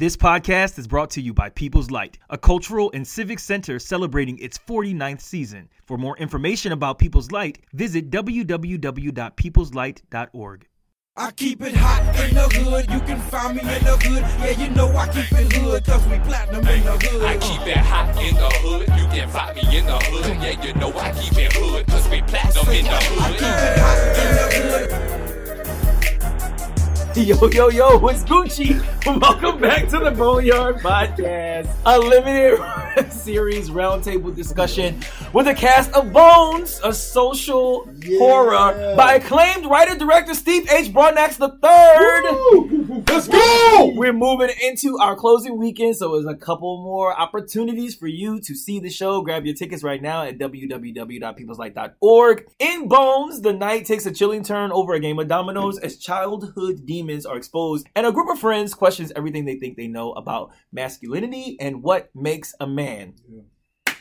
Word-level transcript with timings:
This 0.00 0.16
podcast 0.16 0.78
is 0.78 0.88
brought 0.88 1.10
to 1.10 1.20
you 1.20 1.34
by 1.34 1.50
People's 1.50 1.90
Light, 1.90 2.16
a 2.30 2.38
cultural 2.38 2.90
and 2.94 3.06
civic 3.06 3.38
center 3.38 3.78
celebrating 3.78 4.38
its 4.38 4.56
49th 4.56 5.20
season. 5.20 5.68
For 5.84 5.98
more 5.98 6.16
information 6.16 6.72
about 6.72 6.98
People's 6.98 7.30
Light, 7.30 7.58
visit 7.74 8.08
www.peopleslight.org. 8.08 10.66
I 11.16 11.30
keep 11.32 11.60
it 11.60 11.74
hot 11.76 12.00
in 12.18 12.34
the 12.34 12.40
hood. 12.40 12.90
You 12.90 13.00
can 13.00 13.20
find 13.20 13.56
me 13.56 13.60
in 13.60 13.84
the 13.84 13.98
hood. 13.98 14.22
Yeah, 14.40 14.52
you 14.64 14.70
know 14.70 14.88
I 14.96 15.06
keep 15.08 15.30
it 15.32 15.52
hood, 15.52 15.84
cause 15.84 16.06
we 16.06 16.18
platinum 16.20 16.66
in 16.66 16.82
the 16.82 16.92
hood. 16.92 17.22
I 17.22 17.36
keep 17.36 17.66
it 17.66 17.76
hot 17.76 18.16
in 18.24 18.36
the 18.36 18.48
hood. 18.48 18.88
You 18.98 19.06
can 19.08 19.28
find 19.28 19.54
me 19.54 19.80
in 19.80 19.84
the 19.84 19.98
hood. 19.98 20.24
Yeah, 20.42 20.64
you 20.64 20.72
know 20.80 20.98
I 20.98 21.12
keep 21.12 21.36
it 21.36 21.52
hood, 21.52 21.86
cause 21.88 22.08
we 22.08 22.22
platinum 22.22 22.72
in 22.72 22.86
the 22.86 22.90
I 22.90 23.32
keep 23.32 23.42
it 23.42 23.78
hot 23.78 23.98
in 24.16 24.34
the 24.34 24.48
hood. 25.10 25.19
Yo, 27.16 27.48
yo, 27.48 27.68
yo, 27.70 28.06
it's 28.06 28.22
Gucci. 28.22 28.80
Welcome 29.20 29.60
back 29.60 29.88
to 29.88 29.98
the 29.98 30.12
Boneyard 30.12 30.76
Podcast, 30.76 31.68
a 31.84 31.98
limited 31.98 32.60
series 33.10 33.70
roundtable 33.70 34.34
discussion 34.34 35.00
with 35.32 35.46
a 35.46 35.54
cast 35.54 35.92
of 35.92 36.12
Bonez, 36.12 36.80
a 36.82 36.92
social 36.92 37.88
horror 38.18 38.96
by 38.96 39.14
acclaimed 39.14 39.66
writer 39.66 39.96
director 39.96 40.34
Steve 40.34 40.68
H. 40.70 40.92
Broadnax 40.92 41.38
III. 41.40 43.04
Let's 43.08 43.28
go! 43.28 43.92
We're 43.94 44.12
moving 44.12 44.50
into 44.62 44.98
our 44.98 45.14
closing 45.14 45.56
weekend, 45.58 45.96
so 45.96 46.12
there's 46.12 46.26
a 46.26 46.34
couple 46.34 46.82
more 46.82 47.18
opportunities 47.18 47.94
for 47.94 48.08
you 48.08 48.40
to 48.40 48.54
see 48.54 48.80
the 48.80 48.90
show. 48.90 49.22
Grab 49.22 49.44
your 49.44 49.54
tickets 49.54 49.82
right 49.82 50.02
now 50.02 50.24
at 50.24 50.38
www.peopleslight.org. 50.38 52.46
In 52.58 52.88
Bonez, 52.88 53.42
the 53.42 53.52
night 53.52 53.86
takes 53.86 54.06
a 54.06 54.12
chilling 54.12 54.42
turn 54.42 54.72
over 54.72 54.94
a 54.94 55.00
game 55.00 55.18
of 55.18 55.28
dominoes 55.28 55.78
as 55.78 55.96
childhood 55.96 56.86
demons 56.86 57.26
are 57.26 57.36
exposed, 57.36 57.86
and 57.94 58.06
a 58.06 58.12
group 58.12 58.30
of 58.30 58.38
friends 58.38 58.74
questions 58.74 59.12
everything 59.14 59.44
they 59.44 59.56
think 59.56 59.76
they 59.76 59.86
know 59.86 60.12
about 60.12 60.52
masculinity 60.72 61.58
and 61.60 61.82
what 61.82 62.08
makes 62.14 62.54
a 62.60 62.66
man. 62.66 62.79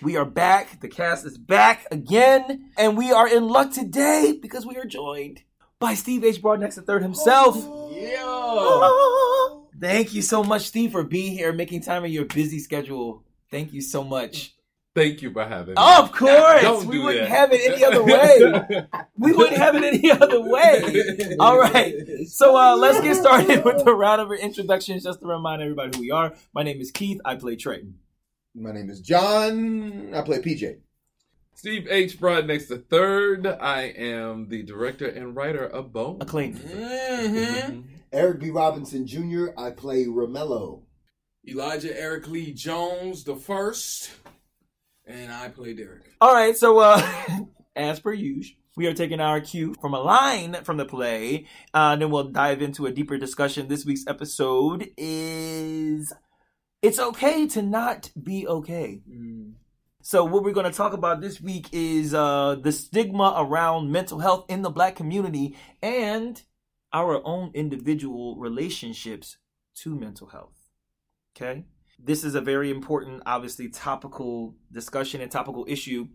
We 0.02 0.16
are 0.16 0.24
back. 0.26 0.80
The 0.80 0.88
cast 0.88 1.26
is 1.26 1.38
back 1.38 1.86
again, 1.92 2.72
and 2.78 2.98
we 2.98 3.12
are 3.12 3.28
in 3.28 3.50
luck 3.50 3.74
today 3.74 4.40
because 4.42 4.66
we 4.66 4.78
are 4.78 4.86
joined 4.86 5.44
by 5.80 5.96
Steve 5.96 6.24
H. 6.24 6.42
Broadnax 6.42 6.78
III 6.78 7.02
himself. 7.02 7.56
Thank 9.78 10.14
you 10.14 10.22
so 10.22 10.44
much, 10.44 10.62
Steve, 10.64 10.94
for 10.94 11.04
being 11.04 11.34
here, 11.34 11.52
making 11.52 11.82
time 11.82 12.06
in 12.06 12.12
your 12.12 12.24
busy 12.24 12.60
schedule. 12.60 13.24
Thank 13.52 13.74
you 13.74 13.82
so 13.82 14.02
much. 14.04 14.56
Thank 14.96 15.22
you 15.22 15.32
for 15.34 15.44
having 15.44 15.76
me. 15.76 15.82
Of 15.82 16.14
course, 16.14 16.62
Don't 16.62 16.86
we 16.88 17.00
wouldn't 17.00 17.28
that. 17.28 17.38
have 17.38 17.52
it 17.52 17.72
any 17.72 17.84
other 17.84 18.04
way. 18.04 18.88
We 19.18 19.34
wouldn't 19.34 19.58
have 19.58 19.76
it 19.76 19.84
any 19.84 20.10
other 20.12 20.42
way. 20.42 21.36
All 21.40 21.60
right. 21.60 21.94
So 22.28 22.56
uh, 22.56 22.78
let's 22.78 23.02
get 23.02 23.18
started 23.18 23.66
with 23.66 23.84
the 23.84 23.94
round 23.94 24.22
of 24.22 24.32
introductions. 24.32 25.04
Just 25.04 25.20
to 25.20 25.28
remind 25.28 25.62
everybody 25.62 25.98
who 25.98 26.04
we 26.04 26.12
are. 26.12 26.34
My 26.54 26.64
name 26.64 26.80
is 26.80 26.90
Keith. 26.92 27.20
I 27.26 27.36
play 27.36 27.58
Trey. 27.58 27.84
My 28.56 28.72
name 28.72 28.90
is 28.90 29.00
John. 29.02 30.14
I 30.14 30.22
play 30.22 30.40
PJ. 30.40 30.80
Steve 31.54 31.88
H. 31.90 32.20
Broadnax 32.20 32.68
the 32.68 32.78
third. 32.78 33.46
I 33.46 33.84
am 33.84 34.48
the 34.50 34.64
director 34.64 35.08
and 35.08 35.36
writer 35.36 35.66
of 35.66 35.92
Bone. 35.94 36.18
Acclaimed. 36.22 36.56
Mhm. 36.58 37.84
Eric 38.12 38.40
B. 38.40 38.50
Robinson 38.50 39.06
Jr. 39.06 39.48
I 39.58 39.72
play 39.72 40.06
Remello. 40.06 40.84
Elijah 41.48 41.98
Eric 41.98 42.28
Lee 42.28 42.54
Jones 42.54 43.24
the 43.24 43.36
first, 43.36 44.12
and 45.06 45.32
I 45.32 45.50
play 45.50 45.74
Derek. 45.74 46.04
All 46.20 46.34
right. 46.34 46.58
So 46.58 46.80
uh, 46.80 47.02
as 47.76 48.00
per 48.00 48.14
usual. 48.14 48.56
We 48.78 48.88
are 48.88 48.94
taking 48.94 49.20
our 49.20 49.42
cue 49.42 49.76
from 49.82 49.94
a 49.94 50.00
line 50.00 50.56
from 50.64 50.78
the 50.78 50.86
play, 50.86 51.48
uh, 51.74 51.98
then 51.98 52.12
we'll 52.12 52.30
dive 52.30 52.62
into 52.62 52.86
a 52.86 52.92
deeper 52.94 53.18
discussion. 53.18 53.68
This 53.68 53.84
week's 53.86 54.06
episode 54.08 54.88
is 54.96 56.14
It's 56.82 56.98
Okay 57.00 57.46
to 57.48 57.62
Not 57.62 58.10
Be 58.22 58.48
Okay. 58.48 59.02
So 60.02 60.24
what 60.24 60.44
we're 60.44 60.54
going 60.54 60.66
to 60.70 60.78
talk 60.78 60.94
about 60.94 61.20
this 61.20 61.42
week 61.42 61.68
is 61.74 62.14
uh, 62.14 62.56
the 62.56 62.72
stigma 62.72 63.34
around 63.38 63.92
mental 63.92 64.20
health 64.20 64.46
in 64.48 64.62
the 64.62 64.70
black 64.70 64.96
community 64.96 65.58
and 65.82 66.42
our 66.94 67.22
own 67.26 67.52
individual 67.54 68.38
relationships 68.38 69.38
to 69.76 69.94
mental 69.94 70.28
health. 70.28 70.56
Okay? 71.36 71.66
This 72.02 72.24
is 72.24 72.34
a 72.34 72.42
very 72.42 72.72
important, 72.72 73.24
obviously, 73.26 73.68
topical 73.68 74.56
discussion 74.72 75.20
and 75.20 75.30
topical 75.30 75.66
issue. 75.68 76.08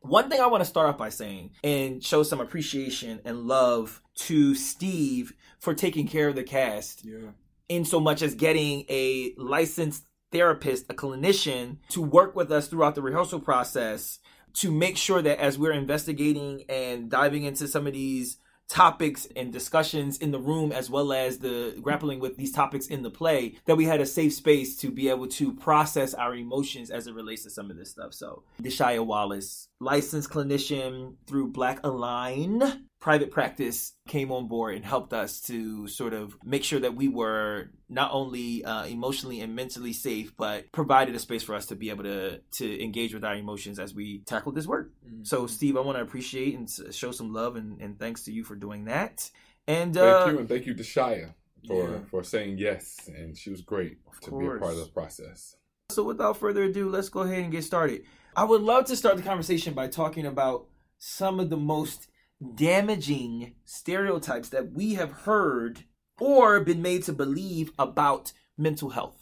One 0.00 0.28
thing 0.28 0.42
I 0.42 0.46
want 0.46 0.62
to 0.62 0.68
start 0.68 0.90
off 0.90 0.98
by 0.98 1.08
saying 1.08 1.52
and 1.64 2.04
show 2.04 2.22
some 2.22 2.40
appreciation 2.40 3.20
and 3.24 3.44
love 3.44 4.02
to 4.16 4.54
Steve 4.54 5.32
for 5.58 5.72
taking 5.72 6.06
care 6.06 6.28
of 6.28 6.34
the 6.34 6.44
cast 6.44 7.02
Yeah. 7.02 7.30
In 7.68 7.84
so 7.84 8.00
much 8.00 8.22
as 8.22 8.34
getting 8.34 8.84
a 8.88 9.34
licensed 9.36 10.04
therapist, 10.30 10.86
a 10.90 10.94
clinician, 10.94 11.76
to 11.90 12.02
work 12.02 12.34
with 12.34 12.50
us 12.50 12.68
throughout 12.68 12.94
the 12.94 13.02
rehearsal 13.02 13.40
process 13.40 14.18
to 14.54 14.70
make 14.70 14.96
sure 14.96 15.22
that 15.22 15.38
as 15.38 15.58
we're 15.58 15.72
investigating 15.72 16.64
and 16.68 17.10
diving 17.10 17.44
into 17.44 17.66
some 17.68 17.86
of 17.86 17.92
these 17.92 18.36
topics 18.68 19.26
and 19.36 19.52
discussions 19.52 20.16
in 20.18 20.30
the 20.30 20.38
room 20.38 20.72
as 20.72 20.88
well 20.88 21.12
as 21.12 21.38
the 21.38 21.76
grappling 21.82 22.20
with 22.20 22.36
these 22.38 22.52
topics 22.52 22.86
in 22.86 23.02
the 23.02 23.10
play 23.10 23.54
that 23.66 23.76
we 23.76 23.84
had 23.84 24.00
a 24.00 24.06
safe 24.06 24.32
space 24.32 24.78
to 24.78 24.90
be 24.90 25.10
able 25.10 25.26
to 25.26 25.52
process 25.54 26.14
our 26.14 26.34
emotions 26.34 26.90
as 26.90 27.06
it 27.06 27.14
relates 27.14 27.42
to 27.42 27.50
some 27.50 27.70
of 27.70 27.76
this 27.76 27.90
stuff. 27.90 28.14
So 28.14 28.44
deshaya 28.62 29.04
wallace 29.04 29.68
licensed 29.78 30.30
clinician 30.30 31.16
through 31.26 31.48
black 31.48 31.80
align 31.84 32.86
private 33.02 33.32
practice 33.32 33.94
came 34.06 34.30
on 34.30 34.46
board 34.46 34.76
and 34.76 34.84
helped 34.84 35.12
us 35.12 35.40
to 35.40 35.88
sort 35.88 36.14
of 36.14 36.36
make 36.44 36.62
sure 36.62 36.78
that 36.78 36.94
we 36.94 37.08
were 37.08 37.68
not 37.88 38.12
only 38.12 38.64
uh, 38.64 38.84
emotionally 38.84 39.40
and 39.40 39.56
mentally 39.56 39.92
safe, 39.92 40.32
but 40.36 40.70
provided 40.70 41.12
a 41.16 41.18
space 41.18 41.42
for 41.42 41.56
us 41.56 41.66
to 41.66 41.74
be 41.74 41.90
able 41.90 42.04
to 42.04 42.38
to 42.52 42.82
engage 42.82 43.12
with 43.12 43.24
our 43.24 43.34
emotions 43.34 43.80
as 43.80 43.92
we 43.92 44.20
tackled 44.20 44.54
this 44.54 44.68
work. 44.68 44.92
So, 45.24 45.48
Steve, 45.48 45.76
I 45.76 45.80
want 45.80 45.98
to 45.98 46.02
appreciate 46.02 46.56
and 46.56 46.70
show 46.94 47.10
some 47.10 47.32
love 47.32 47.56
and, 47.56 47.80
and 47.80 47.98
thanks 47.98 48.22
to 48.26 48.32
you 48.32 48.44
for 48.44 48.54
doing 48.54 48.84
that. 48.84 49.28
And 49.66 49.96
uh, 49.96 50.22
Thank 50.22 50.32
you, 50.32 50.38
and 50.38 50.48
thank 50.48 50.66
you 50.66 50.74
to 50.74 50.82
Shia 50.84 51.34
for 51.66 51.90
Yeah. 51.90 51.98
for 52.08 52.22
saying 52.22 52.58
yes, 52.58 53.10
and 53.18 53.36
she 53.36 53.50
was 53.50 53.62
great 53.62 53.98
to 54.22 54.30
be 54.30 54.46
a 54.46 54.50
part 54.60 54.74
of 54.74 54.78
the 54.78 54.92
process. 54.94 55.56
So 55.90 56.04
without 56.04 56.36
further 56.36 56.62
ado, 56.62 56.88
let's 56.88 57.08
go 57.08 57.22
ahead 57.22 57.40
and 57.40 57.50
get 57.50 57.64
started. 57.64 58.04
I 58.36 58.44
would 58.44 58.62
love 58.62 58.84
to 58.86 58.96
start 58.96 59.16
the 59.16 59.22
conversation 59.22 59.74
by 59.74 59.88
talking 59.88 60.24
about 60.24 60.66
some 61.00 61.40
of 61.40 61.50
the 61.50 61.56
most 61.56 62.06
damaging 62.54 63.54
stereotypes 63.64 64.48
that 64.50 64.72
we 64.72 64.94
have 64.94 65.12
heard 65.12 65.84
or 66.20 66.60
been 66.60 66.82
made 66.82 67.02
to 67.04 67.12
believe 67.12 67.72
about 67.78 68.32
mental 68.56 68.90
health. 68.90 69.18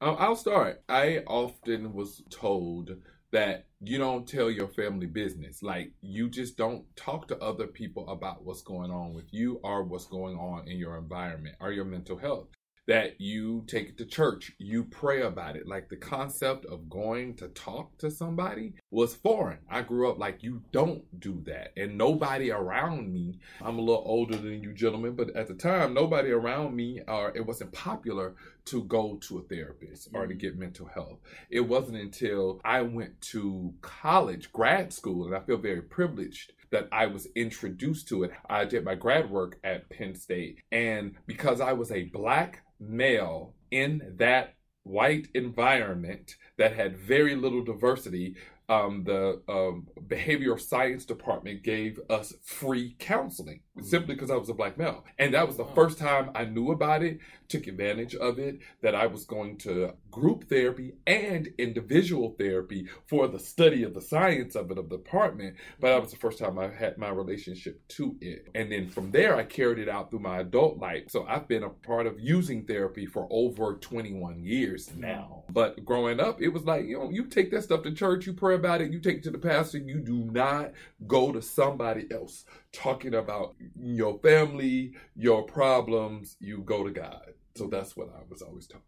Uh, 0.00 0.14
I'll 0.14 0.36
start. 0.36 0.82
I 0.88 1.18
often 1.26 1.92
was 1.92 2.22
told 2.30 2.90
that 3.32 3.66
you 3.80 3.98
don't 3.98 4.26
tell 4.26 4.50
your 4.50 4.68
family 4.68 5.06
business. 5.06 5.62
Like, 5.62 5.92
you 6.00 6.28
just 6.28 6.56
don't 6.56 6.84
talk 6.96 7.28
to 7.28 7.38
other 7.38 7.66
people 7.66 8.08
about 8.08 8.44
what's 8.44 8.62
going 8.62 8.90
on 8.90 9.14
with 9.14 9.26
you 9.30 9.60
or 9.62 9.84
what's 9.84 10.06
going 10.06 10.36
on 10.36 10.68
in 10.68 10.78
your 10.78 10.96
environment 10.98 11.56
or 11.60 11.70
your 11.70 11.84
mental 11.84 12.18
health. 12.18 12.48
That 12.90 13.20
you 13.20 13.62
take 13.68 13.90
it 13.90 13.98
to 13.98 14.04
church, 14.04 14.50
you 14.58 14.82
pray 14.82 15.22
about 15.22 15.54
it. 15.54 15.68
Like, 15.68 15.88
the 15.88 15.96
concept 15.96 16.64
of 16.64 16.90
going 16.90 17.34
to 17.36 17.46
talk 17.46 17.96
to 17.98 18.10
somebody 18.10 18.74
was 18.90 19.14
foreign. 19.14 19.60
I 19.70 19.82
grew 19.82 20.10
up 20.10 20.18
like, 20.18 20.42
you 20.42 20.62
don't 20.72 21.04
do 21.20 21.40
that. 21.46 21.72
And 21.76 21.96
nobody 21.96 22.50
around 22.50 23.12
me, 23.12 23.38
I'm 23.62 23.78
a 23.78 23.80
little 23.80 24.02
older 24.04 24.36
than 24.36 24.60
you 24.60 24.72
gentlemen, 24.72 25.14
but 25.14 25.30
at 25.36 25.46
the 25.46 25.54
time, 25.54 25.94
nobody 25.94 26.32
around 26.32 26.74
me, 26.74 27.00
or 27.06 27.30
it 27.36 27.46
wasn't 27.46 27.70
popular 27.70 28.34
to 28.64 28.82
go 28.82 29.18
to 29.22 29.38
a 29.38 29.42
therapist 29.42 30.08
or 30.12 30.26
to 30.26 30.34
mm. 30.34 30.40
get 30.40 30.58
mental 30.58 30.86
health. 30.86 31.20
It 31.48 31.60
wasn't 31.60 31.98
until 31.98 32.60
I 32.64 32.82
went 32.82 33.20
to 33.32 33.72
college, 33.82 34.52
grad 34.52 34.92
school, 34.92 35.26
and 35.26 35.36
I 35.36 35.40
feel 35.40 35.58
very 35.58 35.82
privileged 35.82 36.54
that 36.70 36.88
I 36.92 37.06
was 37.06 37.26
introduced 37.34 38.08
to 38.08 38.24
it. 38.24 38.32
I 38.48 38.64
did 38.64 38.84
my 38.84 38.94
grad 38.94 39.30
work 39.30 39.58
at 39.64 39.90
Penn 39.90 40.14
State, 40.14 40.60
and 40.70 41.14
because 41.26 41.60
I 41.60 41.72
was 41.72 41.90
a 41.90 42.04
black 42.04 42.62
male 42.78 43.54
in 43.70 44.14
that 44.16 44.54
white 44.82 45.28
environment 45.34 46.36
that 46.56 46.74
had 46.74 46.96
very 46.96 47.34
little 47.34 47.62
diversity, 47.62 48.36
um, 48.68 49.02
the 49.04 49.42
um, 49.48 49.88
behavioral 50.06 50.60
science 50.60 51.04
department 51.04 51.64
gave 51.64 51.98
us 52.08 52.32
free 52.42 52.94
counseling 52.98 53.62
simply 53.82 54.14
because 54.14 54.30
I 54.30 54.36
was 54.36 54.48
a 54.48 54.54
black 54.54 54.78
male. 54.78 55.04
And 55.18 55.34
that 55.34 55.46
was 55.46 55.56
the 55.56 55.64
first 55.64 55.98
time 55.98 56.30
I 56.36 56.44
knew 56.44 56.70
about 56.70 57.02
it, 57.02 57.18
took 57.50 57.66
advantage 57.66 58.14
of 58.14 58.38
it, 58.38 58.60
that 58.80 58.94
I 58.94 59.06
was 59.06 59.24
going 59.24 59.58
to 59.58 59.92
group 60.10 60.48
therapy 60.48 60.94
and 61.06 61.48
individual 61.58 62.34
therapy 62.38 62.86
for 63.06 63.28
the 63.28 63.38
study 63.38 63.82
of 63.82 63.92
the 63.94 64.00
science 64.00 64.54
of 64.54 64.70
it, 64.70 64.78
of 64.78 64.88
the 64.88 64.96
department. 64.96 65.56
But 65.78 65.88
that 65.88 66.02
was 66.02 66.10
the 66.10 66.16
first 66.16 66.38
time 66.38 66.58
I 66.58 66.68
had 66.68 66.96
my 66.96 67.08
relationship 67.08 67.86
to 67.88 68.16
it. 68.20 68.48
And 68.54 68.70
then 68.72 68.88
from 68.88 69.10
there, 69.10 69.36
I 69.36 69.44
carried 69.44 69.78
it 69.78 69.88
out 69.88 70.10
through 70.10 70.20
my 70.20 70.38
adult 70.38 70.78
life. 70.78 71.04
So 71.08 71.26
I've 71.28 71.48
been 71.48 71.64
a 71.64 71.70
part 71.70 72.06
of 72.06 72.20
using 72.20 72.64
therapy 72.64 73.06
for 73.06 73.26
over 73.30 73.74
21 73.74 74.42
years 74.42 74.90
now. 74.96 75.44
But 75.50 75.84
growing 75.84 76.20
up, 76.20 76.40
it 76.40 76.48
was 76.48 76.64
like, 76.64 76.84
you 76.86 76.98
know, 76.98 77.10
you 77.10 77.26
take 77.26 77.50
that 77.50 77.64
stuff 77.64 77.82
to 77.82 77.92
church, 77.92 78.26
you 78.26 78.32
pray 78.32 78.54
about 78.54 78.80
it, 78.80 78.92
you 78.92 79.00
take 79.00 79.18
it 79.18 79.22
to 79.24 79.30
the 79.30 79.38
pastor, 79.38 79.78
you 79.78 79.98
do 79.98 80.30
not 80.30 80.72
go 81.06 81.32
to 81.32 81.42
somebody 81.42 82.06
else 82.10 82.44
talking 82.72 83.14
about 83.14 83.54
your 83.78 84.18
family, 84.20 84.92
your 85.16 85.42
problems, 85.42 86.36
you 86.40 86.58
go 86.62 86.84
to 86.84 86.90
God. 86.90 87.34
So 87.56 87.66
that's 87.66 87.96
what 87.96 88.08
I 88.08 88.22
was 88.28 88.42
always 88.42 88.66
taught. 88.66 88.82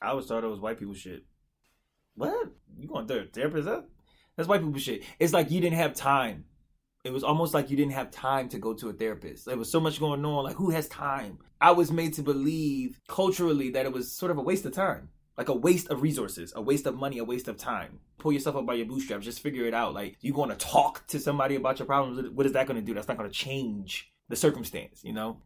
I 0.00 0.08
always 0.08 0.26
thought 0.26 0.44
it 0.44 0.48
was 0.48 0.60
white 0.60 0.78
people 0.78 0.94
shit. 0.94 1.24
What? 2.14 2.50
You 2.78 2.88
going 2.88 3.06
to 3.06 3.26
therapist? 3.26 3.66
That, 3.66 3.84
that's 4.36 4.48
white 4.48 4.62
people 4.62 4.78
shit. 4.78 5.04
It's 5.18 5.32
like 5.32 5.50
you 5.50 5.60
didn't 5.60 5.76
have 5.76 5.94
time. 5.94 6.44
It 7.04 7.12
was 7.12 7.24
almost 7.24 7.54
like 7.54 7.70
you 7.70 7.76
didn't 7.76 7.92
have 7.92 8.10
time 8.10 8.48
to 8.50 8.58
go 8.58 8.74
to 8.74 8.90
a 8.90 8.92
therapist. 8.92 9.46
There 9.46 9.56
was 9.56 9.72
so 9.72 9.80
much 9.80 10.00
going 10.00 10.24
on. 10.24 10.44
Like, 10.44 10.56
who 10.56 10.70
has 10.70 10.86
time? 10.88 11.38
I 11.60 11.72
was 11.72 11.90
made 11.90 12.14
to 12.14 12.22
believe 12.22 13.00
culturally 13.08 13.70
that 13.70 13.86
it 13.86 13.92
was 13.92 14.12
sort 14.12 14.30
of 14.30 14.38
a 14.38 14.42
waste 14.42 14.66
of 14.66 14.72
time, 14.72 15.08
like 15.38 15.48
a 15.48 15.54
waste 15.54 15.88
of 15.88 16.02
resources, 16.02 16.52
a 16.54 16.60
waste 16.60 16.86
of 16.86 16.96
money, 16.96 17.18
a 17.18 17.24
waste 17.24 17.48
of 17.48 17.56
time. 17.56 18.00
Pull 18.18 18.32
yourself 18.32 18.56
up 18.56 18.66
by 18.66 18.74
your 18.74 18.86
bootstraps. 18.86 19.24
Just 19.24 19.40
figure 19.40 19.64
it 19.64 19.72
out. 19.72 19.94
Like, 19.94 20.18
you 20.20 20.34
going 20.34 20.50
to 20.50 20.56
talk 20.56 21.06
to 21.08 21.18
somebody 21.18 21.56
about 21.56 21.78
your 21.78 21.86
problems? 21.86 22.30
What 22.30 22.44
is 22.44 22.52
that 22.52 22.66
going 22.66 22.78
to 22.78 22.84
do? 22.84 22.92
That's 22.92 23.08
not 23.08 23.16
going 23.16 23.30
to 23.30 23.34
change 23.34 24.12
the 24.28 24.36
circumstance, 24.36 25.00
you 25.02 25.14
know? 25.14 25.40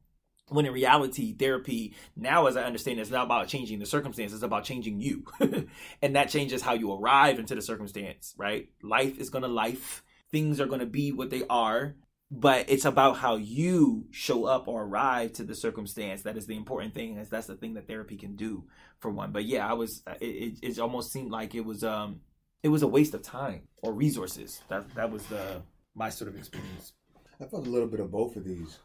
When 0.48 0.66
in 0.66 0.72
reality 0.72 1.32
therapy 1.32 1.94
now 2.16 2.46
as 2.46 2.56
i 2.56 2.62
understand 2.62 3.00
it's 3.00 3.10
not 3.10 3.24
about 3.24 3.48
changing 3.48 3.78
the 3.78 3.86
circumstance 3.86 4.32
it's 4.32 4.42
about 4.42 4.64
changing 4.64 5.00
you. 5.00 5.24
And 6.02 6.16
that 6.16 6.28
changes 6.28 6.60
how 6.62 6.74
you 6.74 6.92
arrive 6.92 7.38
into 7.38 7.54
the 7.54 7.62
circumstance 7.62 8.34
right? 8.36 8.68
Life 8.82 9.18
is 9.18 9.30
gonna 9.30 9.48
life. 9.48 10.02
Things 10.30 10.60
are 10.60 10.66
gonna 10.66 10.86
be 10.86 11.12
what 11.12 11.30
they 11.30 11.44
are. 11.48 11.96
But 12.30 12.68
it's 12.68 12.84
about 12.84 13.18
how 13.18 13.36
you 13.36 14.06
show 14.10 14.44
up 14.44 14.66
or 14.66 14.82
arrive 14.82 15.34
to 15.34 15.44
the 15.44 15.54
circumstance 15.54 16.22
that 16.22 16.36
is 16.36 16.46
the 16.46 16.56
important 16.56 16.94
thing 16.94 17.16
and 17.16 17.26
that's 17.26 17.46
the 17.46 17.54
thing 17.54 17.74
that 17.74 17.86
therapy 17.86 18.16
can 18.16 18.34
do 18.34 18.64
for 18.98 19.10
one. 19.10 19.32
But 19.32 19.44
yeah 19.44 19.68
i 19.68 19.72
was 19.72 20.02
it, 20.20 20.58
it 20.62 20.78
almost 20.78 21.12
seemed 21.12 21.30
like 21.30 21.54
it 21.54 21.64
was 21.64 21.84
um 21.84 22.20
it 22.62 22.68
was 22.68 22.82
a 22.82 22.88
waste 22.88 23.14
of 23.14 23.22
time 23.22 23.62
or 23.82 23.92
resources. 23.92 24.62
That 24.68 24.94
that 24.94 25.10
was 25.10 25.24
the 25.26 25.62
my 25.94 26.10
sort 26.10 26.28
of 26.28 26.36
experience. 26.36 26.92
I 27.40 27.44
felt 27.44 27.66
a 27.66 27.70
little 27.70 27.88
bit 27.88 28.00
of 28.00 28.10
both 28.10 28.36
of 28.36 28.44
these. 28.44 28.78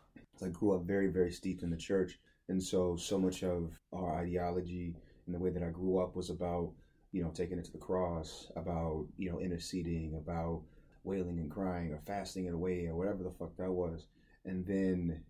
I 0.43 0.49
grew 0.49 0.75
up 0.75 0.85
very, 0.85 1.07
very 1.07 1.31
steeped 1.31 1.63
in 1.63 1.69
the 1.69 1.77
church. 1.77 2.19
And 2.47 2.61
so, 2.61 2.95
so 2.95 3.19
much 3.19 3.43
of 3.43 3.79
our 3.93 4.15
ideology 4.15 4.95
and 5.25 5.35
the 5.35 5.39
way 5.39 5.51
that 5.51 5.63
I 5.63 5.69
grew 5.69 5.99
up 5.99 6.15
was 6.15 6.29
about, 6.29 6.71
you 7.11 7.23
know, 7.23 7.29
taking 7.29 7.59
it 7.59 7.65
to 7.65 7.71
the 7.71 7.77
cross, 7.77 8.51
about, 8.55 9.05
you 9.17 9.29
know, 9.29 9.39
interceding, 9.39 10.15
about 10.15 10.63
wailing 11.03 11.39
and 11.39 11.51
crying 11.51 11.91
or 11.91 12.01
fasting 12.05 12.45
it 12.45 12.53
away 12.53 12.87
or 12.87 12.95
whatever 12.95 13.23
the 13.23 13.31
fuck 13.31 13.55
that 13.57 13.71
was. 13.71 14.07
And 14.45 14.65
then 14.65 15.23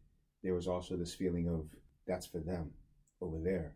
there 0.44 0.54
was 0.54 0.68
also 0.68 0.96
this 0.96 1.14
feeling 1.14 1.48
of 1.48 1.66
that's 2.08 2.26
for 2.26 2.40
them 2.40 2.72
over 3.22 3.40
there. 3.40 3.76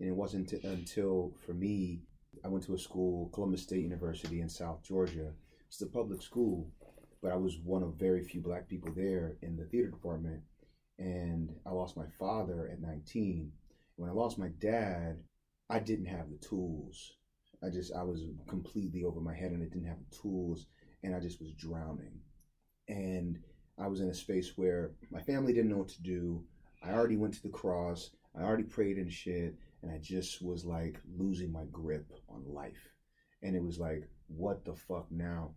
And 0.00 0.08
it 0.08 0.14
wasn't 0.14 0.52
until, 0.52 1.32
for 1.46 1.54
me, 1.54 2.02
I 2.44 2.48
went 2.48 2.64
to 2.64 2.74
a 2.74 2.78
school, 2.78 3.30
Columbus 3.32 3.62
State 3.62 3.82
University 3.82 4.40
in 4.40 4.48
South 4.48 4.82
Georgia. 4.82 5.32
It's 5.68 5.80
a 5.80 5.86
public 5.86 6.20
school, 6.20 6.70
but 7.22 7.32
I 7.32 7.36
was 7.36 7.58
one 7.64 7.82
of 7.82 7.94
very 7.94 8.22
few 8.22 8.40
black 8.40 8.68
people 8.68 8.92
there 8.94 9.36
in 9.42 9.56
the 9.56 9.64
theater 9.64 9.88
department. 9.88 10.42
And 10.98 11.54
I 11.66 11.70
lost 11.70 11.96
my 11.96 12.06
father 12.18 12.68
at 12.72 12.80
19. 12.80 13.50
When 13.96 14.10
I 14.10 14.12
lost 14.12 14.38
my 14.38 14.48
dad, 14.58 15.22
I 15.70 15.78
didn't 15.78 16.06
have 16.06 16.30
the 16.30 16.38
tools. 16.38 17.14
I 17.62 17.70
just, 17.70 17.92
I 17.94 18.02
was 18.02 18.22
completely 18.48 19.04
over 19.04 19.20
my 19.20 19.34
head 19.34 19.52
and 19.52 19.62
I 19.62 19.66
didn't 19.66 19.88
have 19.88 19.98
the 19.98 20.16
tools 20.16 20.66
and 21.02 21.14
I 21.14 21.20
just 21.20 21.40
was 21.40 21.52
drowning. 21.52 22.20
And 22.88 23.38
I 23.78 23.86
was 23.88 24.00
in 24.00 24.08
a 24.08 24.14
space 24.14 24.52
where 24.56 24.92
my 25.10 25.20
family 25.20 25.52
didn't 25.52 25.70
know 25.70 25.78
what 25.78 25.88
to 25.88 26.02
do. 26.02 26.44
I 26.82 26.92
already 26.92 27.16
went 27.16 27.34
to 27.34 27.42
the 27.42 27.48
cross. 27.48 28.10
I 28.36 28.42
already 28.42 28.64
prayed 28.64 28.98
and 28.98 29.12
shit. 29.12 29.54
And 29.82 29.90
I 29.90 29.98
just 29.98 30.42
was 30.42 30.64
like 30.64 31.00
losing 31.16 31.50
my 31.50 31.64
grip 31.72 32.10
on 32.28 32.44
life. 32.46 32.90
And 33.42 33.56
it 33.56 33.62
was 33.62 33.78
like, 33.78 34.08
what 34.28 34.64
the 34.64 34.74
fuck 34.74 35.10
now? 35.10 35.54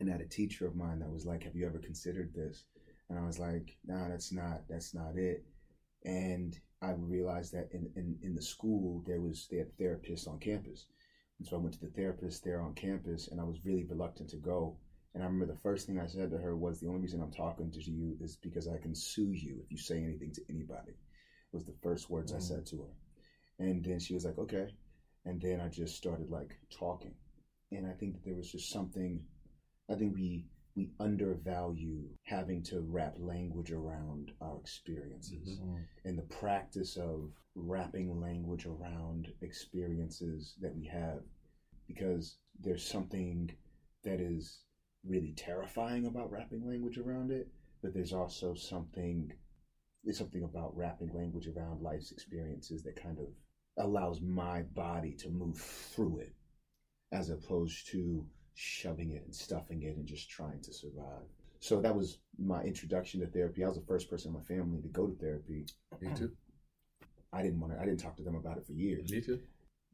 and 0.00 0.08
I 0.08 0.12
had 0.12 0.20
a 0.20 0.26
teacher 0.26 0.66
of 0.66 0.76
mine 0.76 0.98
that 1.00 1.10
was 1.10 1.26
like, 1.26 1.42
"Have 1.44 1.56
you 1.56 1.66
ever 1.66 1.78
considered 1.78 2.34
this?" 2.34 2.64
And 3.08 3.18
I 3.18 3.24
was 3.24 3.38
like, 3.38 3.76
"Nah, 3.84 4.08
that's 4.08 4.32
not 4.32 4.62
that's 4.68 4.94
not 4.94 5.16
it." 5.16 5.44
And 6.04 6.58
I 6.82 6.92
realized 6.92 7.52
that 7.52 7.70
in, 7.72 7.90
in, 7.96 8.18
in 8.22 8.34
the 8.34 8.42
school 8.42 9.02
there 9.06 9.20
was 9.20 9.48
they 9.50 9.58
had 9.58 9.76
therapists 9.78 10.28
on 10.28 10.38
campus, 10.38 10.86
and 11.38 11.46
so 11.46 11.56
I 11.56 11.60
went 11.60 11.74
to 11.74 11.80
the 11.80 11.92
therapist 11.92 12.44
there 12.44 12.60
on 12.60 12.74
campus, 12.74 13.28
and 13.28 13.40
I 13.40 13.44
was 13.44 13.64
really 13.64 13.84
reluctant 13.84 14.30
to 14.30 14.36
go. 14.36 14.76
And 15.14 15.22
I 15.22 15.26
remember 15.26 15.46
the 15.52 15.60
first 15.60 15.86
thing 15.86 15.98
I 15.98 16.06
said 16.06 16.30
to 16.30 16.38
her 16.38 16.56
was, 16.56 16.80
"The 16.80 16.88
only 16.88 17.00
reason 17.00 17.22
I'm 17.22 17.32
talking 17.32 17.70
to 17.70 17.82
you 17.82 18.16
is 18.20 18.36
because 18.36 18.68
I 18.68 18.78
can 18.78 18.94
sue 18.94 19.32
you 19.32 19.60
if 19.64 19.70
you 19.70 19.78
say 19.78 20.02
anything 20.02 20.32
to 20.32 20.42
anybody." 20.50 20.92
Was 21.52 21.64
the 21.64 21.78
first 21.82 22.10
words 22.10 22.32
mm. 22.32 22.36
I 22.36 22.40
said 22.40 22.66
to 22.66 22.82
her, 22.82 22.94
and 23.58 23.84
then 23.84 23.98
she 23.98 24.14
was 24.14 24.24
like, 24.24 24.38
"Okay," 24.38 24.74
and 25.24 25.40
then 25.40 25.60
I 25.60 25.68
just 25.68 25.96
started 25.96 26.30
like 26.30 26.58
talking, 26.70 27.14
and 27.72 27.86
I 27.86 27.92
think 27.92 28.14
that 28.14 28.24
there 28.24 28.34
was 28.34 28.50
just 28.50 28.70
something 28.70 29.24
I 29.88 29.94
think 29.94 30.14
we 30.14 30.46
we 30.76 30.90
undervalue 31.00 32.02
having 32.24 32.62
to 32.62 32.80
wrap 32.80 33.14
language 33.18 33.72
around 33.72 34.32
our 34.42 34.58
experiences 34.60 35.58
mm-hmm. 35.58 35.76
and 36.04 36.18
the 36.18 36.34
practice 36.34 36.96
of 36.96 37.32
wrapping 37.54 38.20
language 38.20 38.66
around 38.66 39.32
experiences 39.40 40.54
that 40.60 40.76
we 40.76 40.84
have 40.84 41.20
because 41.88 42.36
there's 42.60 42.86
something 42.86 43.50
that 44.04 44.20
is 44.20 44.60
really 45.04 45.32
terrifying 45.36 46.06
about 46.06 46.30
wrapping 46.30 46.68
language 46.68 46.98
around 46.98 47.30
it 47.30 47.48
but 47.82 47.94
there's 47.94 48.12
also 48.12 48.54
something 48.54 49.32
there's 50.04 50.18
something 50.18 50.44
about 50.44 50.76
wrapping 50.76 51.12
language 51.14 51.48
around 51.48 51.80
life's 51.80 52.12
experiences 52.12 52.82
that 52.82 53.02
kind 53.02 53.18
of 53.18 53.26
allows 53.78 54.20
my 54.20 54.62
body 54.74 55.12
to 55.12 55.30
move 55.30 55.58
through 55.58 56.18
it 56.18 56.34
as 57.12 57.30
opposed 57.30 57.90
to 57.90 58.26
shoving 58.56 59.10
it 59.12 59.22
and 59.24 59.34
stuffing 59.34 59.82
it 59.82 59.96
and 59.96 60.06
just 60.06 60.30
trying 60.30 60.60
to 60.62 60.72
survive. 60.72 61.28
So 61.60 61.80
that 61.82 61.94
was 61.94 62.18
my 62.38 62.62
introduction 62.62 63.20
to 63.20 63.26
therapy. 63.26 63.62
I 63.62 63.68
was 63.68 63.76
the 63.76 63.84
first 63.86 64.10
person 64.10 64.30
in 64.30 64.34
my 64.34 64.44
family 64.44 64.80
to 64.80 64.88
go 64.88 65.06
to 65.06 65.14
therapy. 65.14 65.66
Me 66.00 66.08
too. 66.14 66.32
I 67.32 67.42
didn't 67.42 67.60
want 67.60 67.74
to. 67.74 67.80
I 67.80 67.84
didn't 67.84 68.00
talk 68.00 68.16
to 68.16 68.22
them 68.22 68.34
about 68.34 68.56
it 68.56 68.66
for 68.66 68.72
years. 68.72 69.12
Me 69.12 69.20
too. 69.20 69.40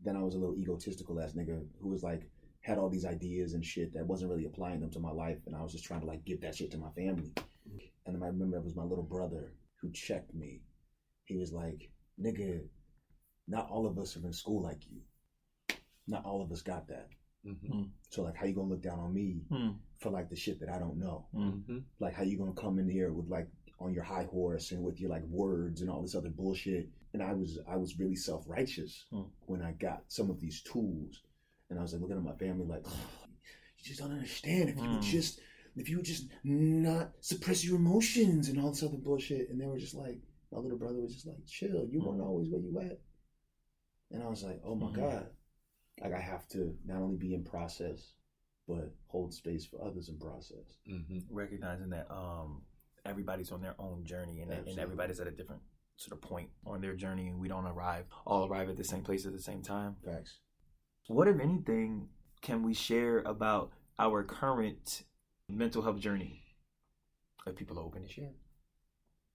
Then 0.05 0.17
I 0.17 0.23
was 0.23 0.37
a 0.37 0.39
little 0.39 0.57
egotistical 0.57 1.21
ass 1.21 1.33
nigga 1.33 1.61
who 1.81 1.89
was 1.89 2.05
like 2.05 2.31
had 2.61 2.79
all 2.79 2.89
these 2.89 3.05
ideas 3.05 3.55
and 3.55 3.65
shit 3.65 3.93
that 3.95 4.07
wasn't 4.07 4.31
really 4.31 4.47
applying 4.47 4.81
them 4.81 4.91
to 4.91 5.01
my 5.01 5.11
life, 5.11 5.39
and 5.47 5.57
I 5.57 5.63
was 5.63 5.73
just 5.73 5.85
trying 5.85 6.01
to 6.01 6.07
like 6.07 6.25
give 6.25 6.41
that 6.43 6.55
shit 6.55 6.71
to 6.71 6.79
my 6.79 6.91
family. 6.91 7.33
And 8.07 8.23
I 8.23 8.29
remember 8.29 8.57
it 8.57 8.65
was 8.65 8.77
my 8.77 8.85
little 8.85 9.03
brother 9.03 9.53
who 9.81 9.91
checked 9.91 10.35
me. 10.35 10.61
He 11.25 11.37
was 11.37 11.53
like, 11.53 11.91
"Nigga, 12.21 12.61
not 13.49 13.69
all 13.69 13.87
of 13.87 13.99
us 13.99 14.17
are 14.17 14.25
in 14.25 14.33
school 14.33 14.63
like 14.63 14.83
you. 14.89 15.01
Not 16.07 16.25
all 16.25 16.43
of 16.43 16.53
us 16.53 16.63
got 16.63 16.87
that." 16.89 17.09
Mm-hmm. 17.47 17.83
So 18.11 18.23
like, 18.23 18.37
how 18.37 18.47
you 18.47 18.55
gonna 18.55 18.69
look 18.69 18.83
down 18.83 19.01
on 19.01 19.13
me 19.13 19.43
mm. 19.51 19.75
for 19.99 20.11
like 20.11 20.29
the 20.29 20.37
shit 20.37 20.61
that 20.61 20.69
I 20.69 20.79
don't 20.79 20.99
know? 20.99 21.27
Mm-hmm. 21.35 21.79
Like, 21.99 22.15
how 22.15 22.23
you 22.23 22.39
gonna 22.39 22.53
come 22.53 22.79
in 22.79 22.89
here 22.89 23.13
with 23.13 23.29
like 23.29 23.49
on 23.81 23.93
your 23.93 24.05
high 24.05 24.29
horse 24.31 24.71
and 24.71 24.83
with 24.83 25.01
your 25.01 25.11
like 25.11 25.25
words 25.25 25.81
and 25.81 25.91
all 25.91 26.03
this 26.03 26.15
other 26.15 26.29
bullshit? 26.29 26.89
And 27.13 27.23
I 27.23 27.33
was 27.33 27.59
I 27.69 27.77
was 27.77 27.99
really 27.99 28.17
self 28.17 28.45
righteous 28.47 29.07
mm. 29.13 29.27
when 29.47 29.63
I 29.63 29.73
got 29.73 30.05
some 30.09 30.31
of 30.31 30.41
these 30.41 30.63
tools, 30.63 31.23
and 31.69 31.79
I 31.79 31.83
was 31.83 31.93
like 31.93 32.03
looking 32.03 32.17
at 32.17 32.23
my 32.23 32.37
family 32.37 32.67
like, 32.67 32.85
oh, 32.87 33.27
you 33.79 33.85
just 33.85 34.01
don't 34.01 34.13
understand. 34.13 34.69
If 34.71 34.77
you 34.77 34.83
would 34.83 35.01
mm. 35.01 35.03
just 35.03 35.41
if 35.77 35.89
you 35.89 35.97
would 35.97 36.07
just 36.07 36.27
not 36.45 37.13
suppress 37.21 37.65
your 37.65 37.77
emotions 37.77 38.49
and 38.49 38.61
all 38.61 38.71
this 38.71 38.83
other 38.83 38.99
bullshit, 38.99 39.49
and 39.51 39.61
they 39.61 39.67
were 39.67 39.79
just 39.79 39.95
like, 39.95 40.21
my 40.53 40.59
little 40.59 40.79
brother 40.79 41.01
was 41.01 41.15
just 41.15 41.27
like, 41.27 41.45
chill, 41.47 41.87
you 41.91 42.03
weren't 42.03 42.21
mm. 42.21 42.27
always 42.27 42.49
where 42.51 42.61
you 42.61 42.79
at. 42.79 43.01
And 44.13 44.23
I 44.23 44.29
was 44.29 44.43
like, 44.45 44.61
oh 44.65 44.75
my 44.75 44.89
mm-hmm. 44.89 45.01
god 45.01 45.27
like 46.01 46.15
I 46.15 46.21
have 46.21 46.49
to 46.49 46.75
not 46.87 46.99
only 46.99 47.17
be 47.17 47.35
in 47.35 47.45
process, 47.45 48.15
but 48.67 48.93
hold 49.07 49.35
space 49.35 49.67
for 49.67 49.85
others 49.85 50.09
in 50.09 50.19
process. 50.19 50.79
Mm-hmm. 50.91 51.19
Recognizing 51.31 51.91
that 51.91 52.07
um, 52.11 52.63
everybody's 53.05 53.53
on 53.53 53.61
their 53.61 53.75
own 53.79 54.05
journey, 54.05 54.41
and, 54.41 54.53
and 54.53 54.79
everybody's 54.79 55.21
at 55.21 55.27
a 55.27 55.31
different 55.31 55.63
sort 55.97 56.13
of 56.13 56.21
point 56.21 56.49
on 56.67 56.81
their 56.81 56.95
journey, 56.95 57.29
and 57.29 57.39
we 57.39 57.49
don't 57.49 57.67
arrive 57.67 58.07
all 58.27 58.47
arrive 58.47 58.69
at 58.69 58.77
the 58.77 58.85
same 58.85 59.03
place 59.03 59.27
at 59.27 59.33
the 59.33 59.43
same 59.43 59.63
time. 59.63 59.97
Facts. 60.05 60.39
What, 61.09 61.29
if 61.29 61.41
anything, 61.41 62.09
can 62.41 62.63
we 62.63 62.75
share 62.75 63.19
about 63.19 63.73
our 63.99 64.23
current 64.23 65.03
mental 65.49 65.83
health 65.83 65.99
journey? 65.99 66.43
If 67.47 67.57
people 67.57 67.79
are 67.79 67.83
open 67.83 68.03
to 68.03 68.09
share, 68.09 68.31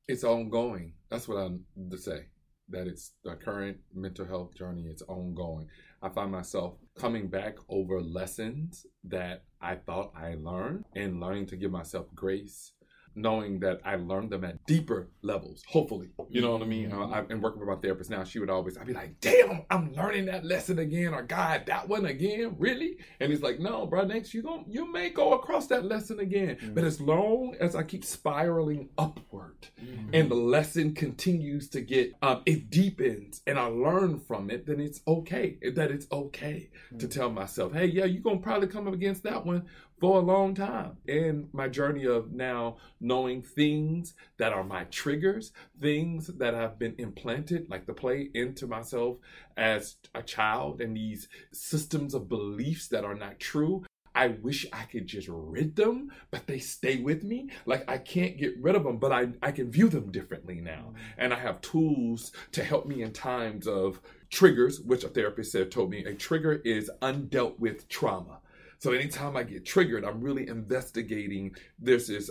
it's 0.08 0.24
ongoing. 0.24 0.94
That's 1.10 1.28
what 1.28 1.36
I'm 1.36 1.66
to 1.92 1.98
say. 1.98 2.28
That 2.70 2.88
it's 2.88 3.14
the 3.24 3.36
current 3.36 3.78
mental 3.94 4.26
health 4.26 4.56
journey. 4.56 4.88
It's 4.90 5.02
ongoing. 5.04 5.68
I 6.02 6.10
find 6.10 6.32
myself 6.32 6.76
coming 6.98 7.28
back 7.28 7.56
over 7.70 8.02
lessons 8.02 8.86
that 9.06 9.44
I 9.60 9.76
thought 9.76 10.14
I 10.16 10.36
learned 10.36 10.86
and 10.96 11.20
learning 11.20 11.48
to 11.48 11.58
give 11.58 11.72
myself 11.72 12.08
grace 12.14 12.74
knowing 13.18 13.60
that 13.60 13.82
I 13.84 13.96
learned 13.96 14.30
them 14.30 14.44
at 14.44 14.64
deeper 14.66 15.10
levels, 15.24 15.64
hopefully. 15.68 16.10
You 16.30 16.42
know 16.42 16.52
what 16.52 16.62
I 16.62 16.66
mean? 16.66 16.94
Uh, 16.94 17.08
I've 17.08 17.28
been 17.28 17.42
working 17.42 17.60
with 17.60 17.68
my 17.68 17.76
therapist 17.76 18.10
now. 18.10 18.24
She 18.24 18.40
would 18.40 18.50
always, 18.50 18.78
I'd 18.78 18.88
be 18.88 18.94
like, 18.94 19.20
damn, 19.20 19.64
I'm 19.70 19.94
learning 19.94 20.26
that 20.26 20.46
lesson 20.46 20.80
again, 20.80 21.14
or 21.14 21.24
God, 21.24 21.66
that 21.66 21.90
one 21.90 22.06
again, 22.06 22.56
really? 22.60 22.98
And 23.20 23.32
he's 23.32 23.42
like, 23.42 23.60
no, 23.60 23.88
bro, 23.88 24.06
next 24.06 24.34
you 24.34 24.44
going 24.44 24.66
you 24.68 24.92
may 24.92 25.10
go 25.10 25.34
across 25.34 25.68
that 25.68 25.86
lesson 25.86 26.20
again. 26.20 26.58
Mm-hmm. 26.58 26.74
But 26.74 26.84
as 26.84 27.02
long 27.02 27.56
as 27.60 27.76
I 27.76 27.84
keep 27.84 28.06
spiraling 28.06 28.90
upward 28.98 29.68
mm-hmm. 29.82 30.10
and 30.14 30.30
the 30.30 30.36
lesson 30.36 30.94
continues 30.94 31.70
to 31.70 31.82
get, 31.82 32.14
um, 32.22 32.44
it 32.46 32.70
deepens 32.70 33.42
and 33.48 33.58
I 33.58 33.66
learn 33.66 34.20
from 34.20 34.50
it, 34.52 34.68
then 34.68 34.80
it's 34.80 35.02
okay. 35.08 35.58
That 35.74 35.90
it's 35.92 36.08
okay 36.12 36.70
mm-hmm. 36.88 37.00
to 37.00 37.08
tell 37.08 37.32
myself, 37.32 37.74
hey, 37.74 37.86
yeah, 37.86 38.06
you're 38.06 38.22
going 38.22 38.38
to 38.38 38.44
probably 38.44 38.68
come 38.68 38.88
up 38.88 38.94
against 38.94 39.24
that 39.24 39.46
one, 39.46 39.66
for 40.00 40.20
a 40.20 40.24
long 40.24 40.54
time 40.54 40.98
in 41.08 41.50
my 41.52 41.68
journey 41.68 42.06
of 42.06 42.32
now 42.32 42.78
knowing 43.00 43.42
things 43.42 44.14
that 44.38 44.54
are 44.54 44.64
my 44.64 44.84
triggers, 44.86 45.52
things 45.80 46.28
that 46.28 46.54
have 46.54 46.78
been 46.78 46.96
implanted, 46.98 47.70
like 47.70 47.86
the 47.86 47.94
play, 47.94 48.30
into 48.34 48.68
myself 48.68 49.18
as 49.56 49.96
a 50.14 50.22
child, 50.22 50.82
and 50.82 50.96
these 50.96 51.28
systems 51.52 52.14
of 52.14 52.30
beliefs 52.30 52.88
that 52.90 53.04
are 53.04 53.16
not 53.16 53.40
true. 53.40 53.84
I 54.14 54.30
wish 54.30 54.66
I 54.74 54.84
could 54.84 55.06
just 55.06 55.28
rid 55.30 55.76
them, 55.76 56.12
but 56.32 56.48
they 56.48 56.58
stay 56.58 56.98
with 56.98 57.24
me. 57.24 57.52
Like 57.68 57.88
I 57.88 58.00
can't 58.00 58.36
get 58.36 58.60
rid 58.60 58.76
of 58.76 58.84
them, 58.84 58.98
but 58.98 59.12
I, 59.12 59.28
I 59.44 59.52
can 59.52 59.70
view 59.70 59.90
them 59.90 60.12
differently 60.12 60.60
now. 60.60 60.88
Mm-hmm. 60.88 61.20
And 61.20 61.34
I 61.34 61.40
have 61.40 61.62
tools 61.62 62.32
to 62.54 62.64
help 62.64 62.88
me 62.88 63.04
in 63.04 63.14
times 63.14 63.68
of 63.68 64.02
triggers, 64.32 64.82
which 64.82 65.04
a 65.04 65.10
therapist 65.10 65.52
said 65.52 65.70
told 65.70 65.92
me 65.92 66.04
a 66.04 66.16
trigger 66.16 66.54
is 66.66 66.90
undealt 67.04 67.60
with 67.60 67.88
trauma. 67.90 68.40
So 68.80 68.92
anytime 68.92 69.36
I 69.36 69.44
get 69.44 69.66
triggered, 69.66 70.06
I'm 70.06 70.22
really 70.22 70.48
investigating. 70.48 71.56
There's 71.80 72.08
this 72.08 72.30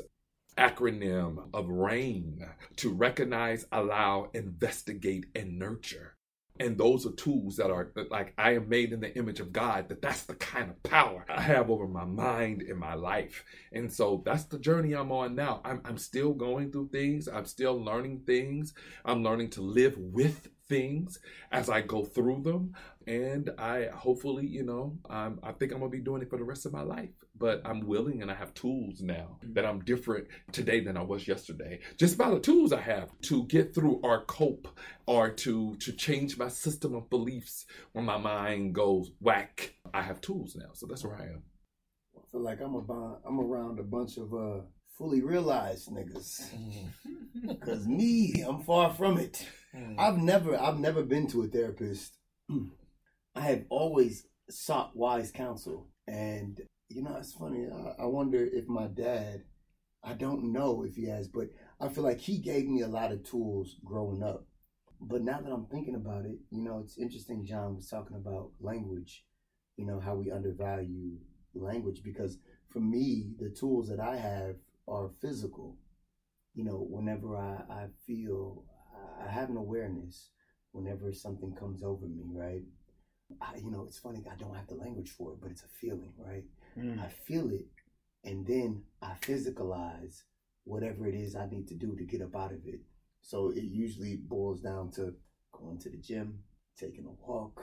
acronym 0.57 1.49
of 1.53 1.69
RAIN 1.69 2.47
to 2.77 2.93
recognize, 2.93 3.67
allow, 3.73 4.31
investigate, 4.33 5.27
and 5.35 5.59
nurture. 5.59 6.15
And 6.59 6.79
those 6.79 7.07
are 7.07 7.13
tools 7.13 7.57
that 7.57 7.71
are 7.71 7.93
like 8.11 8.33
I 8.39 8.55
am 8.55 8.69
made 8.69 8.93
in 8.93 9.01
the 9.01 9.15
image 9.17 9.41
of 9.41 9.53
God, 9.53 9.89
that 9.89 10.01
that's 10.01 10.23
the 10.23 10.37
kind 10.37 10.71
of 10.71 10.83
power 10.83 11.27
I 11.29 11.43
have 11.43 11.71
over 11.71 11.87
my 11.87 12.07
mind 12.07 12.63
and 12.63 12.79
my 12.79 12.95
life. 12.95 13.45
And 13.73 13.93
so 13.93 14.23
that's 14.25 14.45
the 14.45 14.59
journey 14.59 14.95
I'm 14.95 15.13
on 15.13 15.35
now. 15.35 15.61
I'm, 15.65 15.83
I'm 15.85 15.99
still 15.99 16.33
going 16.33 16.73
through 16.73 16.89
things, 16.89 17.29
I'm 17.29 17.45
still 17.45 17.79
learning 17.79 18.23
things, 18.27 18.73
I'm 19.05 19.23
learning 19.23 19.51
to 19.51 19.61
live 19.61 19.99
with 19.99 20.49
things 20.69 21.19
as 21.53 21.69
I 21.69 21.81
go 21.83 22.05
through 22.05 22.43
them. 22.43 22.75
And 23.07 23.51
I 23.57 23.89
hopefully, 23.95 24.47
you 24.47 24.65
know, 24.65 24.99
um, 25.09 25.39
I 25.43 25.53
think 25.53 25.73
I'm 25.73 25.79
gonna 25.79 25.91
be 25.91 26.01
doing 26.01 26.23
it 26.23 26.31
for 26.31 26.39
the 26.39 26.45
rest 26.45 26.67
of 26.67 26.73
my 26.73 26.83
life. 26.83 27.11
But 27.39 27.63
I'm 27.65 27.87
willing 27.87 28.23
and 28.23 28.31
I 28.31 28.35
have 28.35 28.53
tools 28.55 29.01
now 29.01 29.39
that 29.55 29.65
I'm 29.65 29.85
different 29.85 30.27
today 30.51 30.81
than 30.81 30.97
I 30.97 31.03
was 31.03 31.29
yesterday. 31.29 31.81
Just 31.99 32.19
by 32.19 32.31
the 32.31 32.41
tools 32.41 32.73
I 32.73 32.81
have 32.81 33.11
to 33.23 33.45
get 33.45 33.75
through 33.75 34.01
or 34.03 34.25
cope 34.25 34.69
or 35.07 35.31
to 35.31 35.77
to 35.77 35.93
change 35.93 36.37
my 36.37 36.49
system 36.49 36.95
of 36.95 37.09
beliefs 37.09 37.67
when 37.93 38.05
my 38.05 38.17
mind 38.17 38.75
goes 38.75 39.13
whack. 39.21 39.75
I 39.95 40.03
have 40.03 40.21
tools 40.21 40.57
now. 40.57 40.71
So 40.73 40.87
that's 40.87 41.05
where 41.05 41.17
I 41.17 41.27
am. 41.27 41.43
I 42.17 42.21
feel 42.33 42.43
like 42.43 42.61
I'm 42.61 42.75
about, 42.75 43.21
I'm 43.27 43.39
around 43.39 43.79
a 43.79 43.85
bunch 43.85 44.17
of 44.17 44.35
uh, 44.35 44.63
fully 44.99 45.23
realized 45.23 45.91
niggas. 45.91 46.51
Cause 47.65 47.87
me, 47.87 48.43
I'm 48.47 48.63
far 48.63 48.93
from 48.93 49.19
it. 49.19 49.47
I've 49.99 50.17
never 50.17 50.59
I've 50.59 50.81
never 50.81 51.03
been 51.03 51.27
to 51.29 51.43
a 51.43 51.47
therapist. 51.47 52.15
I 53.37 53.41
have 53.43 53.65
always 53.69 54.27
sought 54.49 54.97
wise 54.97 55.31
counsel. 55.31 55.89
And 56.09 56.61
you 56.89 57.03
know, 57.03 57.17
it's 57.19 57.35
funny. 57.35 57.67
I, 57.99 58.07
wonder 58.07 58.45
if 58.45 58.67
my 58.69 58.87
dad, 58.87 59.43
I 60.03 60.15
don't 60.15 60.53
know 60.53 60.85
if 60.85 60.95
he 60.95 61.07
has, 61.09 61.29
but 61.29 61.49
I 61.81 61.89
feel 61.89 62.05
like 62.05 62.21
he 62.21 62.39
gave 62.39 62.67
me 62.67 62.83
a 62.83 62.89
lot 62.89 63.13
of 63.13 63.25
tools 63.25 63.77
growing 63.85 64.23
up. 64.23 64.47
But 65.01 65.23
now 65.23 65.41
that 65.41 65.51
I'm 65.53 65.67
thinking 65.67 65.97
about 65.97 66.25
it, 66.25 66.39
you 66.51 66.63
know, 66.63 66.79
it's 66.79 66.97
interesting. 66.97 67.45
John 67.45 67.77
was 67.77 67.89
talking 67.89 68.17
about 68.17 68.53
language, 68.61 69.25
you 69.77 69.85
know, 69.85 70.01
how 70.01 70.15
we 70.15 70.31
undervalue 70.31 71.19
language 71.55 72.03
because 72.03 72.39
for 72.71 72.79
me, 72.79 73.33
the 73.39 73.51
tools 73.51 73.89
that 73.89 74.01
I 74.01 74.17
have 74.17 74.57
are 74.89 75.11
physical. 75.21 75.77
You 76.55 76.65
know, 76.65 76.87
whenever 76.89 77.37
I, 77.37 77.63
I 77.69 77.87
feel, 78.07 78.65
I 79.23 79.31
have 79.31 79.51
an 79.51 79.59
awareness 79.59 80.31
whenever 80.73 81.13
something 81.13 81.55
comes 81.55 81.83
over 81.83 82.07
me, 82.07 82.23
right? 82.33 82.63
I, 83.41 83.57
you 83.59 83.71
know, 83.71 83.85
it's 83.87 83.99
funny, 83.99 84.23
I 84.31 84.37
don't 84.37 84.55
have 84.55 84.69
the 84.69 84.75
language 84.75 85.11
for 85.11 85.33
it, 85.33 85.41
but 85.41 85.51
it's 85.51 85.63
a 85.65 85.69
feeling, 85.81 86.13
right? 86.19 86.45
I 87.01 87.09
feel 87.09 87.51
it, 87.51 87.67
and 88.25 88.47
then 88.47 88.83
I 89.03 89.15
physicalize 89.21 90.23
whatever 90.65 91.07
it 91.07 91.15
is 91.15 91.35
I 91.37 91.47
need 91.47 91.69
to 91.69 91.75
do 91.75 91.97
to 91.97 92.05
get 92.05 92.23
up 92.23 92.37
out 92.37 92.53
of 92.53 92.67
it. 92.67 92.81
So 93.23 93.51
it 93.51 93.65
usually 93.65 94.17
boils 94.17 94.61
down 94.61 94.91
to 94.93 95.15
going 95.53 95.79
to 95.79 95.91
the 95.91 95.97
gym, 95.97 96.41
taking 96.79 97.07
a 97.07 97.27
walk, 97.27 97.61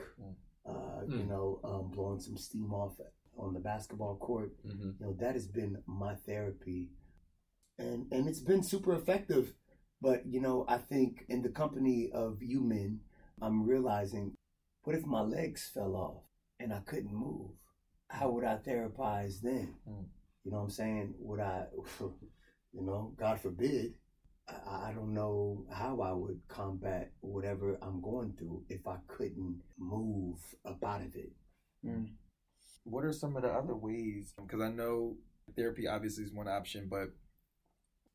uh, 0.66 1.02
you 1.06 1.24
Mm. 1.24 1.28
know, 1.28 1.60
um, 1.64 1.90
blowing 1.90 2.20
some 2.20 2.36
steam 2.36 2.72
off 2.72 2.94
on 3.38 3.52
the 3.54 3.60
basketball 3.60 4.16
court. 4.16 4.52
Mm-hmm. 4.66 4.90
You 4.98 5.06
know, 5.06 5.12
that 5.14 5.34
has 5.34 5.46
been 5.46 5.82
my 5.86 6.14
therapy, 6.26 6.90
and 7.78 8.06
and 8.12 8.28
it's 8.28 8.40
been 8.40 8.62
super 8.62 8.94
effective. 8.94 9.54
But 10.00 10.26
you 10.26 10.40
know, 10.40 10.64
I 10.68 10.78
think 10.78 11.24
in 11.28 11.42
the 11.42 11.48
company 11.48 12.10
of 12.12 12.42
you 12.42 12.60
men, 12.60 13.00
I'm 13.40 13.64
realizing, 13.66 14.36
what 14.84 14.96
if 14.96 15.04
my 15.06 15.22
legs 15.22 15.70
fell 15.72 15.96
off 15.96 16.22
and 16.60 16.72
I 16.72 16.80
couldn't 16.80 17.12
move? 17.12 17.50
How 18.08 18.30
would 18.30 18.44
I 18.44 18.56
therapize 18.56 19.40
then? 19.42 19.74
Mm. 19.88 20.04
You 20.44 20.50
know 20.50 20.58
what 20.58 20.64
I'm 20.64 20.70
saying? 20.70 21.14
Would 21.18 21.40
I, 21.40 21.64
you 22.00 22.82
know, 22.82 23.14
God 23.18 23.40
forbid, 23.40 23.94
I, 24.48 24.90
I 24.90 24.92
don't 24.94 25.14
know 25.14 25.64
how 25.72 26.00
I 26.00 26.12
would 26.12 26.40
combat 26.48 27.12
whatever 27.20 27.78
I'm 27.80 28.02
going 28.02 28.34
through 28.38 28.64
if 28.68 28.86
I 28.86 28.96
couldn't 29.08 29.62
move 29.78 30.38
up 30.66 30.84
out 30.84 31.00
of 31.00 31.14
it. 31.16 31.32
What 32.84 33.04
are 33.04 33.12
some 33.12 33.36
of 33.36 33.42
the 33.42 33.48
other 33.48 33.74
ways? 33.74 34.34
Because 34.36 34.60
I 34.60 34.68
know 34.68 35.16
therapy 35.56 35.88
obviously 35.88 36.24
is 36.24 36.32
one 36.32 36.48
option, 36.48 36.88
but 36.90 37.08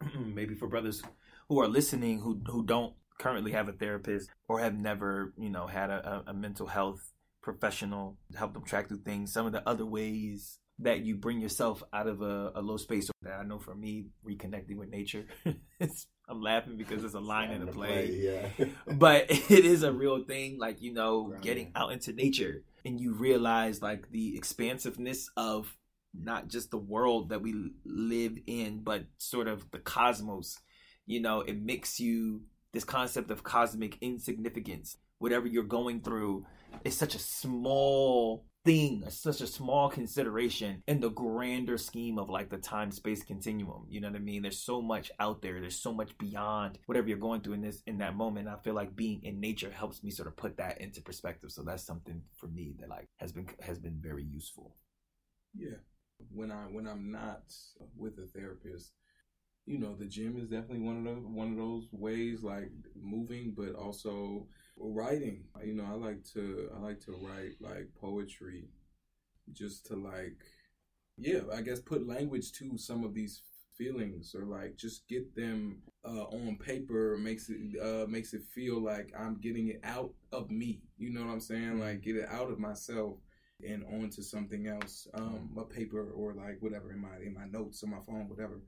maybe 0.19 0.53
for 0.53 0.67
brothers 0.67 1.01
who 1.47 1.59
are 1.59 1.67
listening 1.67 2.19
who 2.19 2.39
who 2.45 2.63
don't 2.63 2.93
currently 3.19 3.51
have 3.51 3.67
a 3.67 3.73
therapist 3.73 4.29
or 4.47 4.59
have 4.59 4.73
never 4.73 5.33
you 5.38 5.49
know 5.49 5.67
had 5.67 5.91
a, 5.91 6.23
a, 6.27 6.33
mental 6.33 6.65
health 6.65 7.11
professional 7.43 8.17
to 8.31 8.38
help 8.38 8.53
them 8.53 8.63
track 8.63 8.88
through 8.88 9.01
things 9.01 9.31
some 9.31 9.45
of 9.45 9.51
the 9.51 9.67
other 9.69 9.85
ways 9.85 10.57
that 10.79 11.01
you 11.01 11.15
bring 11.15 11.41
yourself 11.41 11.83
out 11.91 12.07
of 12.07 12.21
a, 12.21 12.51
a 12.55 12.61
low 12.61 12.77
space 12.77 13.11
that 13.21 13.33
i 13.33 13.43
know 13.43 13.59
for 13.59 13.75
me 13.75 14.05
reconnecting 14.25 14.77
with 14.77 14.89
nature 14.89 15.25
it's, 15.79 16.07
i'm 16.29 16.41
laughing 16.41 16.77
because 16.77 17.03
it's 17.03 17.13
a 17.13 17.19
line 17.19 17.51
in 17.51 17.65
the 17.65 17.71
play 17.71 18.09
yeah. 18.57 18.65
but 18.95 19.25
it 19.29 19.65
is 19.65 19.83
a 19.83 19.91
real 19.91 20.23
thing 20.23 20.57
like 20.57 20.81
you 20.81 20.93
know 20.93 21.33
getting 21.41 21.71
out 21.75 21.91
into 21.91 22.13
nature 22.13 22.63
and 22.85 22.99
you 22.99 23.13
realize 23.13 23.81
like 23.81 24.09
the 24.11 24.35
expansiveness 24.38 25.29
of 25.35 25.75
not 26.13 26.47
just 26.47 26.71
the 26.71 26.77
world 26.77 27.29
that 27.29 27.41
we 27.41 27.53
live 27.85 28.38
in 28.47 28.79
but 28.81 29.03
sort 29.17 29.47
of 29.47 29.69
the 29.71 29.79
cosmos 29.79 30.57
you 31.05 31.21
know 31.21 31.41
it 31.41 31.61
makes 31.61 31.99
you 31.99 32.41
this 32.73 32.83
concept 32.83 33.31
of 33.31 33.43
cosmic 33.43 33.97
insignificance 34.01 34.97
whatever 35.19 35.47
you're 35.47 35.63
going 35.63 36.01
through 36.01 36.45
is 36.83 36.95
such 36.95 37.15
a 37.15 37.19
small 37.19 38.45
thing 38.65 39.03
such 39.09 39.39
a 39.41 39.47
small 39.47 39.89
consideration 39.89 40.83
in 40.88 40.99
the 40.99 41.09
grander 41.09 41.77
scheme 41.77 42.19
of 42.19 42.29
like 42.29 42.49
the 42.49 42.57
time 42.57 42.91
space 42.91 43.23
continuum 43.23 43.85
you 43.89 44.01
know 44.01 44.09
what 44.09 44.17
i 44.17 44.19
mean 44.19 44.41
there's 44.41 44.59
so 44.59 44.81
much 44.81 45.11
out 45.19 45.41
there 45.41 45.61
there's 45.61 45.81
so 45.81 45.93
much 45.93 46.17
beyond 46.17 46.77
whatever 46.85 47.07
you're 47.07 47.17
going 47.17 47.39
through 47.41 47.53
in 47.53 47.61
this 47.61 47.81
in 47.88 47.97
that 47.97 48.15
moment 48.17 48.49
i 48.49 48.55
feel 48.63 48.73
like 48.73 48.95
being 48.95 49.21
in 49.23 49.39
nature 49.39 49.71
helps 49.71 50.03
me 50.03 50.11
sort 50.11 50.27
of 50.27 50.35
put 50.35 50.57
that 50.57 50.79
into 50.81 51.01
perspective 51.01 51.51
so 51.51 51.63
that's 51.63 51.83
something 51.83 52.21
for 52.35 52.47
me 52.47 52.75
that 52.79 52.89
like 52.89 53.07
has 53.17 53.31
been 53.31 53.47
has 53.61 53.79
been 53.79 53.97
very 54.01 54.23
useful 54.25 54.75
Yeah. 55.57 55.77
When 56.31 56.51
I 56.51 56.63
when 56.69 56.85
I'm 56.88 57.11
not 57.11 57.43
with 57.97 58.17
a 58.19 58.27
therapist, 58.27 58.91
you 59.69 59.77
know, 59.77 59.95
the 59.95 60.05
gym 60.05 60.35
is 60.39 60.49
definitely 60.49 60.79
one 60.79 60.97
of 60.97 61.03
those 61.03 61.23
one 61.25 61.51
of 61.51 61.57
those 61.57 61.88
ways, 61.91 62.41
like 62.41 62.71
moving, 62.99 63.53
but 63.55 63.75
also 63.75 64.47
writing. 64.77 65.43
You 65.63 65.75
know, 65.75 65.85
I 65.88 65.93
like 65.93 66.23
to 66.33 66.71
I 66.75 66.79
like 66.79 66.99
to 67.05 67.11
write 67.21 67.53
like 67.61 67.89
poetry, 68.01 68.69
just 69.53 69.85
to 69.88 69.95
like, 69.95 70.38
yeah, 71.17 71.41
I 71.53 71.61
guess 71.61 71.79
put 71.79 72.07
language 72.07 72.51
to 72.53 72.77
some 72.77 73.03
of 73.03 73.13
these 73.13 73.43
feelings, 73.77 74.35
or 74.35 74.45
like 74.45 74.75
just 74.75 75.07
get 75.07 75.35
them 75.35 75.83
uh, 76.05 76.23
on 76.25 76.57
paper 76.57 77.17
makes 77.19 77.49
it 77.49 77.59
uh, 77.81 78.07
makes 78.07 78.33
it 78.33 78.43
feel 78.55 78.81
like 78.81 79.13
I'm 79.17 79.35
getting 79.39 79.67
it 79.69 79.81
out 79.83 80.13
of 80.31 80.51
me. 80.51 80.81
You 80.97 81.11
know 81.11 81.25
what 81.25 81.33
I'm 81.33 81.41
saying? 81.41 81.79
Like 81.79 82.01
get 82.01 82.15
it 82.15 82.29
out 82.29 82.51
of 82.51 82.59
myself 82.59 83.17
and 83.67 83.83
onto 83.85 84.21
something 84.21 84.67
else, 84.67 85.07
um, 85.13 85.49
a 85.57 85.63
paper 85.63 86.11
or 86.11 86.33
like 86.33 86.57
whatever 86.61 86.91
in 86.91 86.99
my 87.01 87.17
in 87.23 87.33
my 87.33 87.45
notes 87.45 87.83
on 87.83 87.91
my 87.91 87.99
phone, 88.07 88.29
whatever. 88.29 88.61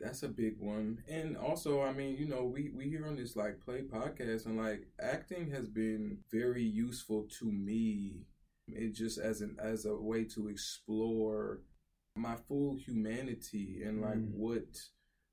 That's 0.00 0.22
a 0.22 0.28
big 0.28 0.56
one. 0.58 1.02
And 1.08 1.36
also, 1.36 1.82
I 1.82 1.92
mean, 1.92 2.16
you 2.16 2.26
know, 2.26 2.44
we 2.44 2.70
we 2.74 2.88
hear 2.88 3.06
on 3.06 3.16
this 3.16 3.36
like 3.36 3.60
play 3.60 3.82
podcast 3.82 4.46
and 4.46 4.56
like 4.58 4.88
acting 5.00 5.50
has 5.50 5.68
been 5.68 6.18
very 6.30 6.62
useful 6.64 7.26
to 7.38 7.46
me. 7.50 8.26
It 8.68 8.92
just 8.94 9.18
as 9.18 9.40
an 9.40 9.56
as 9.60 9.84
a 9.86 9.94
way 9.94 10.24
to 10.34 10.48
explore 10.48 11.60
my 12.16 12.36
full 12.48 12.76
humanity 12.76 13.82
and 13.84 14.00
like 14.00 14.18
Mm. 14.18 14.32
what 14.34 14.80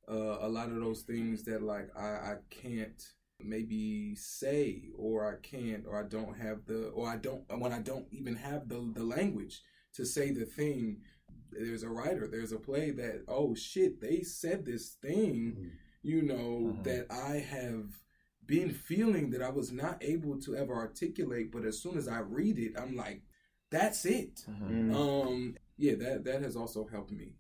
uh, 0.10 0.38
a 0.42 0.50
lot 0.50 0.70
of 0.70 0.76
those 0.80 1.02
things 1.04 1.44
that 1.44 1.62
like 1.62 1.90
I, 1.98 2.08
I 2.34 2.36
can't 2.50 3.02
maybe 3.40 4.16
say 4.16 4.90
or 4.98 5.28
I 5.28 5.36
can't 5.42 5.86
or 5.88 5.98
I 6.00 6.04
don't 6.08 6.38
have 6.38 6.66
the 6.66 6.90
or 6.90 7.08
I 7.08 7.18
don't 7.18 7.44
when 7.60 7.72
I 7.74 7.80
don't 7.80 8.08
even 8.12 8.36
have 8.36 8.68
the 8.70 8.92
the 8.96 9.04
language 9.04 9.62
to 9.96 10.06
say 10.06 10.32
the 10.32 10.46
thing 10.46 11.02
there's 11.52 11.84
a 11.84 11.90
writer 11.90 12.28
there's 12.28 12.52
a 12.54 12.58
play 12.60 12.92
that 12.92 13.24
oh 13.28 13.54
shit 13.54 14.00
they 14.00 14.22
said 14.22 14.66
this 14.66 14.92
thing 15.02 15.72
you 16.02 16.22
know 16.22 16.74
Mhm. 16.80 16.84
that 16.84 17.06
I 17.12 17.38
have 17.40 17.88
been 18.46 18.72
feeling 18.72 19.30
that 19.32 19.42
I 19.42 19.50
was 19.50 19.72
not 19.72 20.02
able 20.04 20.40
to 20.42 20.56
ever 20.56 20.74
articulate 20.74 21.52
but 21.52 21.66
as 21.66 21.80
soon 21.82 21.98
as 21.98 22.08
I 22.08 22.20
read 22.20 22.58
it 22.60 22.74
I'm 22.78 22.96
like 22.96 23.22
that's 23.70 24.06
it. 24.06 24.46
Mhm. 24.50 24.94
Um, 24.94 25.56
yeah, 25.78 25.96
that 25.96 26.26
that 26.26 26.42
has 26.42 26.58
also 26.58 26.86
helped 26.88 27.12
me. 27.12 27.36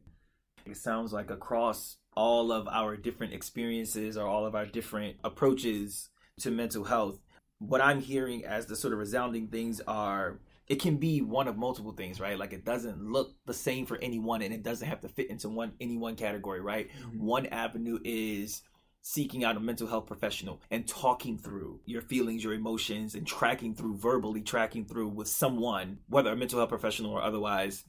It 0.66 0.78
sounds 0.78 1.12
like 1.12 1.30
across 1.30 1.98
all 2.16 2.54
of 2.54 2.68
our 2.70 2.96
different 2.96 3.34
experiences 3.34 4.16
or 4.16 4.28
all 4.28 4.46
of 4.46 4.56
our 4.56 4.66
different 4.66 5.18
approaches 5.26 6.10
to 6.40 6.50
mental 6.52 6.86
health, 6.86 7.20
what 7.60 7.82
I'm 7.82 8.00
hearing 8.00 8.46
as 8.46 8.66
the 8.68 8.76
sort 8.78 8.94
of 8.94 9.00
resounding 9.00 9.48
things 9.48 9.82
are 9.82 10.40
it 10.72 10.80
can 10.80 10.96
be 10.96 11.22
one 11.22 11.50
of 11.50 11.58
multiple 11.58 11.92
things, 11.92 12.22
right? 12.22 12.40
Like 12.40 12.54
it 12.54 12.64
doesn't 12.64 13.04
look 13.04 13.36
the 13.46 13.54
same 13.54 13.86
for 13.86 13.98
anyone 13.98 14.42
and 14.42 14.54
it 14.54 14.64
doesn't 14.64 14.88
have 14.88 15.02
to 15.02 15.10
fit 15.10 15.30
into 15.30 15.50
one 15.50 15.74
any 15.82 15.98
one 15.98 16.16
category, 16.16 16.62
right? 16.62 16.90
Mm-hmm. 16.90 17.26
One 17.26 17.46
avenue 17.48 18.00
is 18.06 18.62
seeking 19.02 19.44
out 19.44 19.58
a 19.58 19.60
mental 19.60 19.86
health 19.86 20.06
professional 20.06 20.62
and 20.72 20.88
talking 20.88 21.38
through 21.38 21.82
your 21.84 22.02
feelings, 22.02 22.42
your 22.42 22.54
emotions, 22.54 23.16
and 23.16 23.28
tracking 23.28 23.76
through 23.76 23.98
verbally 23.98 24.44
tracking 24.44 24.86
through 24.86 25.10
with 25.10 25.28
someone, 25.28 25.98
whether 26.08 26.32
a 26.32 26.38
mental 26.38 26.60
health 26.60 26.70
professional 26.70 27.12
or 27.12 27.22
otherwise, 27.22 27.84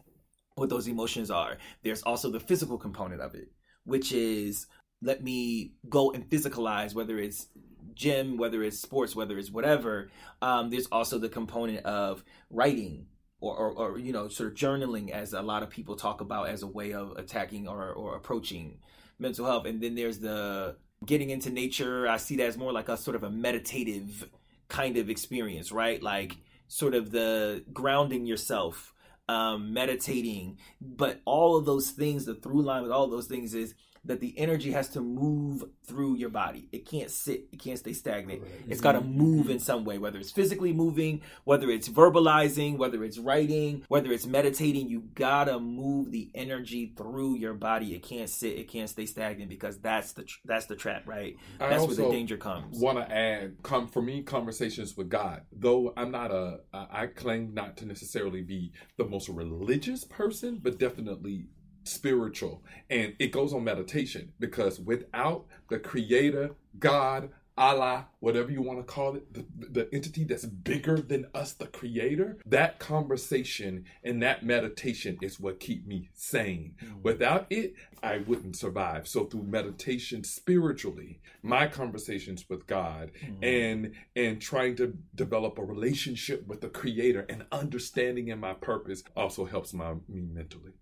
what 0.56 0.68
those 0.68 0.88
emotions 0.88 1.30
are. 1.30 1.58
There's 1.84 2.02
also 2.02 2.30
the 2.30 2.40
physical 2.40 2.78
component 2.78 3.20
of 3.20 3.36
it, 3.36 3.52
which 3.84 4.10
is 4.10 4.66
let 5.00 5.22
me 5.22 5.74
go 5.88 6.10
and 6.10 6.28
physicalize, 6.28 6.96
whether 6.96 7.16
it's 7.16 7.46
gym, 7.94 8.36
whether 8.36 8.62
it's 8.62 8.80
sports, 8.80 9.14
whether 9.14 9.38
it's 9.38 9.50
whatever. 9.50 10.10
Um, 10.40 10.70
there's 10.70 10.86
also 10.86 11.18
the 11.18 11.28
component 11.28 11.84
of 11.86 12.24
writing. 12.50 13.06
Or, 13.44 13.56
or, 13.56 13.72
or, 13.72 13.98
you 13.98 14.12
know, 14.12 14.28
sort 14.28 14.52
of 14.52 14.54
journaling, 14.54 15.10
as 15.10 15.32
a 15.32 15.42
lot 15.42 15.64
of 15.64 15.68
people 15.68 15.96
talk 15.96 16.20
about 16.20 16.48
as 16.48 16.62
a 16.62 16.66
way 16.68 16.92
of 16.92 17.10
attacking 17.16 17.66
or, 17.66 17.92
or 17.92 18.14
approaching 18.14 18.78
mental 19.18 19.44
health. 19.44 19.66
And 19.66 19.80
then 19.80 19.96
there's 19.96 20.20
the 20.20 20.76
getting 21.04 21.30
into 21.30 21.50
nature. 21.50 22.06
I 22.06 22.18
see 22.18 22.36
that 22.36 22.46
as 22.46 22.56
more 22.56 22.72
like 22.72 22.88
a 22.88 22.96
sort 22.96 23.16
of 23.16 23.24
a 23.24 23.30
meditative 23.30 24.30
kind 24.68 24.96
of 24.96 25.10
experience, 25.10 25.72
right? 25.72 26.00
Like 26.00 26.36
sort 26.68 26.94
of 26.94 27.10
the 27.10 27.64
grounding 27.72 28.26
yourself, 28.26 28.94
um, 29.28 29.72
meditating. 29.74 30.58
But 30.80 31.20
all 31.24 31.56
of 31.56 31.64
those 31.64 31.90
things, 31.90 32.26
the 32.26 32.36
through 32.36 32.62
line 32.62 32.84
with 32.84 32.92
all 32.92 33.08
those 33.08 33.26
things 33.26 33.54
is 33.54 33.74
that 34.04 34.20
the 34.20 34.36
energy 34.36 34.72
has 34.72 34.88
to 34.90 35.00
move 35.00 35.64
through 35.86 36.16
your 36.16 36.28
body. 36.28 36.68
It 36.72 36.86
can't 36.86 37.10
sit, 37.10 37.44
it 37.52 37.60
can't 37.60 37.78
stay 37.78 37.92
stagnant. 37.92 38.42
It's 38.68 38.80
got 38.80 38.92
to 38.92 39.00
mm-hmm. 39.00 39.18
move 39.18 39.48
in 39.48 39.56
mm-hmm. 39.56 39.62
some 39.62 39.84
way, 39.84 39.98
whether 39.98 40.18
it's 40.18 40.32
physically 40.32 40.72
moving, 40.72 41.22
whether 41.44 41.70
it's 41.70 41.88
verbalizing, 41.88 42.78
whether 42.78 43.04
it's 43.04 43.18
writing, 43.18 43.84
whether 43.88 44.10
it's 44.10 44.26
meditating. 44.26 44.88
You 44.88 45.02
got 45.14 45.44
to 45.44 45.60
move 45.60 46.10
the 46.10 46.30
energy 46.34 46.92
through 46.96 47.36
your 47.36 47.54
body. 47.54 47.94
It 47.94 48.02
can't 48.02 48.28
sit, 48.28 48.58
it 48.58 48.68
can't 48.68 48.90
stay 48.90 49.06
stagnant 49.06 49.48
because 49.48 49.78
that's 49.78 50.12
the 50.14 50.24
tr- 50.24 50.38
that's 50.44 50.66
the 50.66 50.76
trap, 50.76 51.06
right? 51.06 51.36
I 51.60 51.68
That's 51.68 51.86
where 51.86 51.96
the 51.96 52.10
danger 52.10 52.36
comes. 52.36 52.78
Want 52.78 52.98
to 52.98 53.14
add, 53.14 53.62
come 53.62 53.86
for 53.86 54.02
me, 54.02 54.22
conversations 54.22 54.96
with 54.96 55.08
God. 55.08 55.42
Though 55.52 55.92
I'm 55.96 56.10
not 56.10 56.32
a 56.32 56.60
I 56.72 57.06
claim 57.06 57.54
not 57.54 57.76
to 57.78 57.86
necessarily 57.86 58.42
be 58.42 58.72
the 58.96 59.04
most 59.04 59.28
religious 59.28 60.04
person, 60.04 60.58
but 60.60 60.78
definitely 60.78 61.46
spiritual. 61.84 62.62
And 62.90 63.14
it 63.18 63.32
goes 63.32 63.52
on 63.52 63.64
meditation 63.64 64.32
because 64.38 64.80
without 64.80 65.46
the 65.68 65.78
Creator, 65.78 66.52
God, 66.78 67.30
Allah, 67.56 68.06
whatever 68.20 68.50
you 68.50 68.62
want 68.62 68.78
to 68.78 68.84
call 68.84 69.14
it, 69.14 69.32
the, 69.32 69.44
the 69.68 69.94
entity 69.94 70.24
that's 70.24 70.46
bigger 70.46 70.96
than 70.96 71.26
us, 71.34 71.52
the 71.52 71.66
creator, 71.66 72.38
that 72.46 72.78
conversation 72.78 73.84
and 74.02 74.22
that 74.22 74.42
meditation 74.42 75.18
is 75.20 75.38
what 75.38 75.60
keep 75.60 75.86
me 75.86 76.08
sane. 76.14 76.74
Mm. 76.82 77.02
Without 77.02 77.46
it, 77.50 77.74
I 78.02 78.18
wouldn't 78.18 78.56
survive. 78.56 79.06
So 79.06 79.26
through 79.26 79.42
meditation 79.42 80.24
spiritually, 80.24 81.20
my 81.42 81.66
conversations 81.66 82.48
with 82.48 82.66
God 82.66 83.10
mm. 83.22 83.36
and 83.42 83.94
and 84.16 84.40
trying 84.40 84.76
to 84.76 84.96
develop 85.14 85.58
a 85.58 85.64
relationship 85.64 86.46
with 86.46 86.62
the 86.62 86.68
creator 86.68 87.26
and 87.28 87.44
understanding 87.52 88.28
in 88.28 88.40
my 88.40 88.54
purpose 88.54 89.04
also 89.14 89.44
helps 89.44 89.74
my 89.74 89.92
me 90.08 90.22
mentally. 90.32 90.72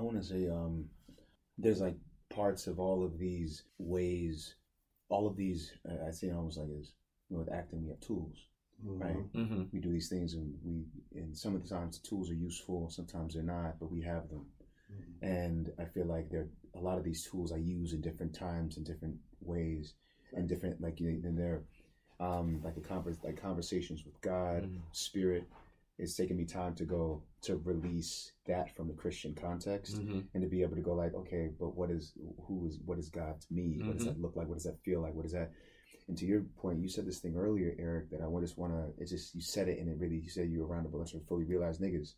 I 0.00 0.02
want 0.02 0.16
to 0.20 0.26
say 0.26 0.48
um, 0.48 0.86
there's 1.58 1.80
like 1.82 1.96
parts 2.30 2.66
of 2.66 2.80
all 2.80 3.04
of 3.04 3.18
these 3.18 3.64
ways, 3.78 4.54
all 5.10 5.26
of 5.26 5.36
these. 5.36 5.72
Uh, 5.88 6.08
I 6.08 6.10
say 6.10 6.28
it 6.28 6.34
almost 6.34 6.56
like 6.58 6.68
is 6.70 6.92
You 7.28 7.36
know, 7.36 7.40
with 7.44 7.52
acting, 7.52 7.82
we 7.84 7.90
have 7.90 8.00
tools, 8.00 8.38
right? 8.82 9.32
Mm-hmm. 9.34 9.64
We 9.72 9.78
do 9.78 9.92
these 9.92 10.08
things, 10.08 10.32
and 10.34 10.54
we, 10.64 10.84
and 11.20 11.36
some 11.36 11.54
of 11.54 11.62
the 11.62 11.68
times 11.68 12.00
the 12.00 12.08
tools 12.08 12.30
are 12.30 12.34
useful, 12.34 12.88
sometimes 12.88 13.34
they're 13.34 13.42
not, 13.42 13.78
but 13.78 13.92
we 13.92 14.00
have 14.02 14.28
them. 14.30 14.46
And 15.22 15.70
I 15.78 15.84
feel 15.84 16.06
like 16.06 16.30
there 16.30 16.48
a 16.74 16.80
lot 16.80 16.98
of 16.98 17.04
these 17.04 17.24
tools 17.30 17.52
I 17.52 17.56
use 17.58 17.92
in 17.92 18.00
different 18.00 18.34
times 18.34 18.78
in 18.78 18.84
different 18.84 19.16
ways, 19.42 19.94
and 20.34 20.48
different 20.48 20.80
like 20.80 20.98
you 20.98 21.10
know, 21.12 21.28
and 21.28 21.38
they're 21.38 21.62
um, 22.20 22.60
like 22.64 22.74
the 22.74 22.80
convers 22.80 23.18
like 23.22 23.40
conversations 23.40 24.04
with 24.04 24.20
God, 24.22 24.62
Mm. 24.64 24.80
Spirit. 24.92 25.44
It's 26.00 26.16
taken 26.16 26.36
me 26.36 26.46
time 26.46 26.74
to 26.76 26.84
go 26.84 27.22
to 27.42 27.56
release 27.58 28.32
that 28.46 28.74
from 28.74 28.88
the 28.88 28.94
Christian 28.94 29.34
context 29.34 29.96
Mm-hmm. 30.00 30.20
and 30.32 30.42
to 30.42 30.48
be 30.48 30.62
able 30.62 30.76
to 30.76 30.82
go 30.82 30.94
like, 30.94 31.14
okay, 31.14 31.50
but 31.60 31.76
what 31.76 31.90
is 31.90 32.14
who 32.46 32.66
is 32.66 32.78
what 32.86 32.98
is 32.98 33.10
God 33.10 33.40
to 33.42 33.52
me? 33.52 33.80
What 33.84 33.96
does 33.96 34.06
Mhm. 34.06 34.14
that 34.14 34.20
look 34.20 34.34
like? 34.34 34.48
What 34.48 34.54
does 34.54 34.64
that 34.64 34.80
feel 34.82 35.02
like? 35.02 35.14
What 35.14 35.26
is 35.26 35.32
that? 35.32 35.52
And 36.08 36.16
to 36.16 36.24
your 36.26 36.40
point, 36.62 36.80
you 36.80 36.88
said 36.88 37.06
this 37.06 37.20
thing 37.20 37.36
earlier, 37.36 37.76
Eric, 37.78 38.10
that 38.10 38.22
I 38.22 38.40
just 38.40 38.56
want 38.58 38.72
to. 38.72 38.94
It's 39.00 39.10
just 39.10 39.34
you 39.34 39.42
said 39.42 39.68
it, 39.68 39.78
and 39.78 39.88
it 39.90 39.98
really 39.98 40.16
you 40.16 40.30
said 40.30 40.48
you 40.50 40.60
were 40.60 40.66
around 40.66 40.86
a 40.86 40.88
bunch 40.88 41.14
of 41.14 41.24
fully 41.26 41.44
realized 41.44 41.80
niggas, 41.82 42.14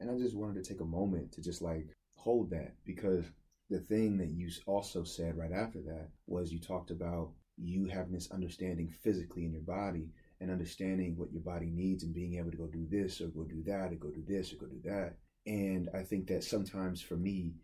and 0.00 0.10
I 0.10 0.16
just 0.16 0.34
wanted 0.34 0.62
to 0.64 0.68
take 0.68 0.80
a 0.80 0.84
moment 0.84 1.32
to 1.32 1.42
just 1.42 1.60
like 1.60 1.86
hold 2.14 2.50
that 2.50 2.74
because 2.84 3.24
the 3.70 3.80
thing 3.80 4.16
that 4.18 4.30
you 4.30 4.48
also 4.66 5.04
said 5.04 5.36
right 5.36 5.52
after 5.52 5.80
that 5.82 6.08
was 6.26 6.50
you 6.50 6.58
talked 6.58 6.90
about 6.90 7.30
you 7.58 7.86
having 7.86 8.12
this 8.12 8.30
understanding 8.30 8.88
physically 8.88 9.44
in 9.44 9.52
your 9.52 9.62
body 9.62 10.08
and 10.40 10.50
understanding 10.50 11.16
what 11.16 11.32
your 11.32 11.42
body 11.42 11.70
needs 11.70 12.04
and 12.04 12.14
being 12.14 12.38
able 12.38 12.50
to 12.50 12.56
go 12.56 12.66
do 12.66 12.86
this 12.90 13.20
or 13.20 13.28
go 13.28 13.44
do 13.44 13.62
that 13.66 13.92
or 13.92 13.96
go 13.96 14.10
do 14.10 14.22
this 14.26 14.52
or 14.52 14.56
go 14.56 14.66
do 14.66 14.80
that. 14.84 15.16
And 15.46 15.88
I 15.94 16.02
think 16.02 16.26
that 16.28 16.44
sometimes 16.44 17.00
for 17.00 17.16
me, 17.16 17.54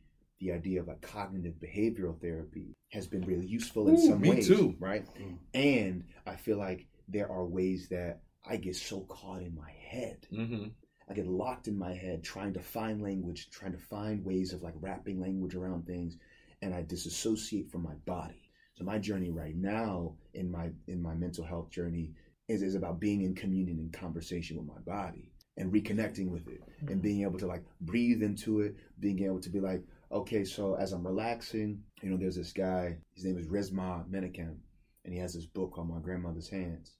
the 0.40 0.52
idea 0.52 0.80
of 0.80 0.88
a 0.88 0.96
cognitive 0.96 1.54
behavioral 1.54 2.20
therapy 2.20 2.74
has 2.90 3.06
been 3.06 3.22
really 3.22 3.46
useful 3.46 3.88
in 3.88 3.94
Ooh, 3.94 4.06
some 4.08 4.20
me 4.20 4.30
ways, 4.30 4.48
too. 4.48 4.74
right? 4.78 5.06
And 5.54 6.04
I 6.26 6.36
feel 6.36 6.58
like 6.58 6.86
there 7.08 7.30
are 7.30 7.44
ways 7.44 7.88
that 7.90 8.20
I 8.44 8.56
get 8.56 8.76
so 8.76 9.00
caught 9.02 9.42
in 9.42 9.54
my 9.54 9.70
head. 9.70 10.26
Mm-hmm. 10.32 10.68
I 11.08 11.14
get 11.14 11.26
locked 11.26 11.68
in 11.68 11.78
my 11.78 11.94
head 11.94 12.24
trying 12.24 12.54
to 12.54 12.60
find 12.60 13.02
language, 13.02 13.50
trying 13.50 13.72
to 13.72 13.78
find 13.78 14.24
ways 14.24 14.52
of 14.52 14.62
like 14.62 14.74
wrapping 14.80 15.20
language 15.20 15.54
around 15.54 15.86
things, 15.86 16.16
and 16.62 16.74
I 16.74 16.82
disassociate 16.82 17.70
from 17.70 17.82
my 17.82 17.94
body. 18.06 18.50
So 18.76 18.84
my 18.84 18.98
journey 18.98 19.30
right 19.30 19.54
now 19.54 20.14
in 20.32 20.50
my 20.50 20.70
in 20.88 21.00
my 21.02 21.14
mental 21.14 21.44
health 21.44 21.70
journey 21.70 22.12
is, 22.48 22.62
is 22.62 22.74
about 22.74 23.00
being 23.00 23.22
in 23.22 23.34
communion 23.34 23.78
and 23.78 23.92
conversation 23.92 24.56
with 24.56 24.66
my 24.66 24.80
body 24.80 25.30
and 25.56 25.72
reconnecting 25.72 26.30
with 26.30 26.46
it 26.48 26.60
and 26.80 26.88
mm-hmm. 26.88 26.98
being 27.00 27.22
able 27.22 27.38
to 27.38 27.46
like 27.46 27.64
breathe 27.80 28.22
into 28.22 28.60
it, 28.60 28.76
being 29.00 29.24
able 29.24 29.40
to 29.40 29.50
be 29.50 29.60
like, 29.60 29.82
okay, 30.12 30.44
so 30.44 30.74
as 30.74 30.92
I'm 30.92 31.06
relaxing, 31.06 31.82
you 32.02 32.10
know, 32.10 32.16
there's 32.16 32.36
this 32.36 32.52
guy, 32.52 32.96
his 33.14 33.24
name 33.24 33.38
is 33.38 33.46
Resmaa 33.46 34.08
Menakem, 34.08 34.56
and 35.04 35.14
he 35.14 35.18
has 35.18 35.34
this 35.34 35.46
book 35.46 35.72
called 35.72 35.88
My 35.88 36.00
Grandmother's 36.00 36.48
Hands. 36.48 36.90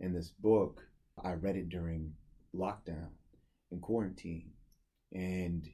And 0.00 0.14
this 0.14 0.30
book, 0.30 0.84
I 1.22 1.32
read 1.34 1.56
it 1.56 1.68
during 1.68 2.12
lockdown 2.54 3.08
and 3.70 3.80
quarantine. 3.80 4.50
And 5.12 5.68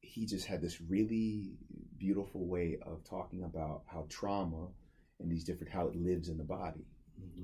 he 0.00 0.26
just 0.26 0.46
had 0.46 0.62
this 0.62 0.80
really 0.80 1.52
beautiful 1.98 2.46
way 2.46 2.78
of 2.86 3.04
talking 3.04 3.42
about 3.42 3.82
how 3.86 4.06
trauma 4.08 4.68
and 5.20 5.30
these 5.30 5.44
different 5.44 5.72
how 5.72 5.88
it 5.88 5.96
lives 5.96 6.28
in 6.28 6.38
the 6.38 6.44
body 6.44 6.84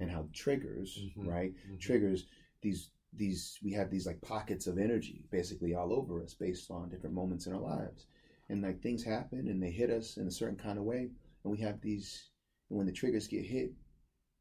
and 0.01 0.11
how 0.11 0.29
triggers, 0.33 0.99
Mhm. 1.17 1.27
right? 1.27 1.55
Mhm. 1.71 1.79
Triggers 1.79 2.27
these 2.63 2.91
these 3.13 3.59
we 3.63 3.73
have 3.73 3.91
these 3.91 4.07
like 4.07 4.21
pockets 4.21 4.67
of 4.69 4.79
energy 4.79 5.25
basically 5.31 5.75
all 5.75 5.93
over 5.93 6.23
us 6.23 6.33
based 6.35 6.71
on 6.71 6.89
different 6.89 7.15
moments 7.15 7.47
in 7.47 7.53
our 7.53 7.61
lives. 7.61 8.07
And 8.49 8.63
like 8.63 8.81
things 8.81 9.03
happen 9.03 9.49
and 9.49 9.61
they 9.63 9.71
hit 9.73 9.91
us 9.91 10.17
in 10.17 10.27
a 10.29 10.31
certain 10.31 10.57
kind 10.57 10.79
of 10.79 10.85
way 10.85 11.11
and 11.43 11.51
we 11.51 11.59
have 11.59 11.81
these 11.81 12.31
and 12.69 12.79
when 12.79 12.87
the 12.87 12.93
triggers 12.93 13.27
get 13.27 13.45
hit, 13.45 13.73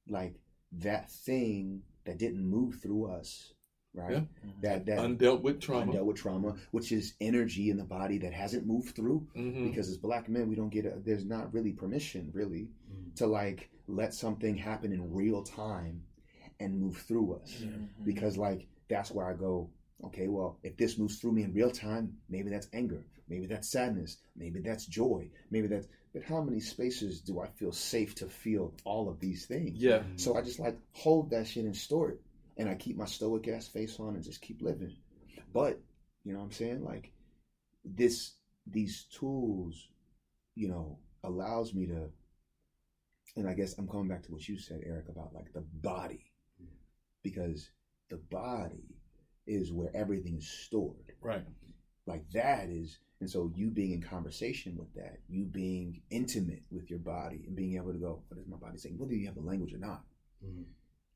like 0.07 0.35
that 0.71 1.09
thing 1.09 1.81
that 2.05 2.19
didn't 2.19 2.45
move 2.47 2.75
through 2.75 3.05
us, 3.07 3.53
right? 3.95 4.11
Yeah. 4.11 4.25
That 4.61 4.85
that 4.85 4.99
Undealt 4.99 5.41
with 5.41 5.59
trauma. 5.59 5.91
undealt 5.91 6.05
with 6.05 6.17
trauma, 6.17 6.55
which 6.69 6.91
is 6.91 7.15
energy 7.19 7.71
in 7.71 7.77
the 7.77 7.83
body 7.85 8.19
that 8.19 8.33
hasn't 8.33 8.67
moved 8.67 8.95
through. 8.95 9.27
Mhm. 9.35 9.63
Because 9.69 9.89
as 9.89 9.97
black 9.97 10.29
men, 10.29 10.47
we 10.47 10.55
don't 10.55 10.69
get 10.69 10.85
a, 10.85 10.99
there's 11.03 11.25
not 11.25 11.51
really 11.53 11.73
permission, 11.73 12.29
really, 12.33 12.69
to 13.19 13.27
like 13.27 13.69
let 13.87 14.13
something 14.13 14.55
happen 14.57 14.91
in 14.91 15.13
real 15.13 15.43
time 15.43 16.01
and 16.59 16.79
move 16.79 16.97
through 16.97 17.35
us. 17.35 17.51
Mm-hmm. 17.61 18.03
Because 18.03 18.37
like 18.37 18.67
that's 18.89 19.11
where 19.11 19.27
I 19.27 19.33
go. 19.33 19.69
Okay, 20.05 20.27
well, 20.27 20.57
if 20.63 20.77
this 20.77 20.97
moves 20.97 21.17
through 21.19 21.33
me 21.33 21.43
in 21.43 21.53
real 21.53 21.71
time, 21.71 22.13
maybe 22.29 22.49
that's 22.49 22.69
anger, 22.73 23.03
maybe 23.27 23.45
that's 23.45 23.69
sadness, 23.69 24.17
maybe 24.35 24.59
that's 24.61 24.85
joy, 24.85 25.29
maybe 25.51 25.67
that's. 25.67 25.87
But 26.13 26.23
how 26.23 26.41
many 26.41 26.59
spaces 26.59 27.21
do 27.21 27.39
I 27.39 27.47
feel 27.47 27.71
safe 27.71 28.15
to 28.15 28.27
feel 28.27 28.73
all 28.83 29.09
of 29.09 29.19
these 29.19 29.45
things? 29.45 29.77
Yeah. 29.77 30.01
So 30.15 30.35
I 30.35 30.41
just 30.41 30.59
like 30.59 30.77
hold 30.93 31.29
that 31.29 31.47
shit 31.47 31.65
and 31.65 31.75
store 31.75 32.11
it. 32.11 32.21
And 32.57 32.67
I 32.67 32.75
keep 32.75 32.97
my 32.97 33.05
stoic 33.05 33.47
ass 33.47 33.67
face 33.67 33.99
on 33.99 34.15
and 34.15 34.23
just 34.23 34.41
keep 34.41 34.61
living. 34.61 34.95
But, 35.53 35.79
you 36.23 36.33
know 36.33 36.39
what 36.39 36.45
I'm 36.45 36.51
saying? 36.51 36.83
Like 36.83 37.11
this 37.85 38.33
these 38.65 39.05
tools, 39.11 39.87
you 40.55 40.67
know, 40.67 40.97
allows 41.23 41.73
me 41.73 41.85
to 41.87 42.09
and 43.35 43.47
I 43.47 43.53
guess 43.53 43.77
I'm 43.77 43.87
coming 43.87 44.07
back 44.07 44.23
to 44.23 44.31
what 44.31 44.47
you 44.47 44.57
said, 44.57 44.81
Eric, 44.85 45.09
about 45.09 45.33
like 45.33 45.53
the 45.53 45.63
body. 45.81 46.25
Because 47.21 47.69
the 48.09 48.17
body 48.17 48.95
is 49.45 49.71
where 49.71 49.91
everything 49.95 50.37
is 50.37 50.47
stored. 50.47 51.13
Right. 51.21 51.43
Like 52.05 52.29
that 52.31 52.69
is, 52.69 52.99
and 53.19 53.29
so 53.29 53.51
you 53.55 53.69
being 53.69 53.91
in 53.91 54.01
conversation 54.01 54.77
with 54.77 54.93
that, 54.95 55.19
you 55.27 55.43
being 55.43 56.01
intimate 56.09 56.63
with 56.71 56.89
your 56.89 56.99
body 56.99 57.43
and 57.45 57.55
being 57.55 57.75
able 57.75 57.91
to 57.91 57.99
go, 57.99 58.23
what 58.29 58.39
is 58.39 58.47
my 58.47 58.57
body 58.57 58.77
saying? 58.77 58.97
Whether 58.97 59.15
you 59.15 59.25
have 59.25 59.35
the 59.35 59.41
language 59.41 59.73
or 59.73 59.79
not. 59.79 60.03
Mhm. 60.43 60.63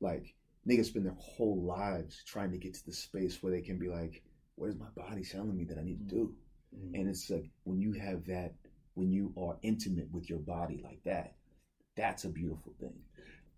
Like 0.00 0.34
niggas 0.68 0.86
spend 0.86 1.06
their 1.06 1.16
whole 1.18 1.62
lives 1.62 2.22
trying 2.24 2.50
to 2.52 2.58
get 2.58 2.74
to 2.74 2.86
the 2.86 2.92
space 2.92 3.42
where 3.42 3.52
they 3.52 3.62
can 3.62 3.78
be 3.78 3.88
like, 3.88 4.22
what 4.56 4.68
is 4.68 4.76
my 4.76 4.88
body 4.94 5.24
telling 5.24 5.56
me 5.56 5.64
that 5.64 5.78
I 5.78 5.82
need 5.82 5.98
to 6.08 6.14
do? 6.14 6.36
Mhm. 6.76 7.00
And 7.00 7.08
it's 7.08 7.30
like 7.30 7.50
when 7.64 7.80
you 7.80 7.92
have 7.92 8.24
that, 8.26 8.54
when 8.94 9.10
you 9.10 9.32
are 9.36 9.58
intimate 9.62 10.10
with 10.12 10.28
your 10.28 10.38
body 10.40 10.80
like 10.82 11.02
that, 11.04 11.36
that's 11.96 12.24
a 12.24 12.28
beautiful 12.28 12.72
thing. 12.80 12.94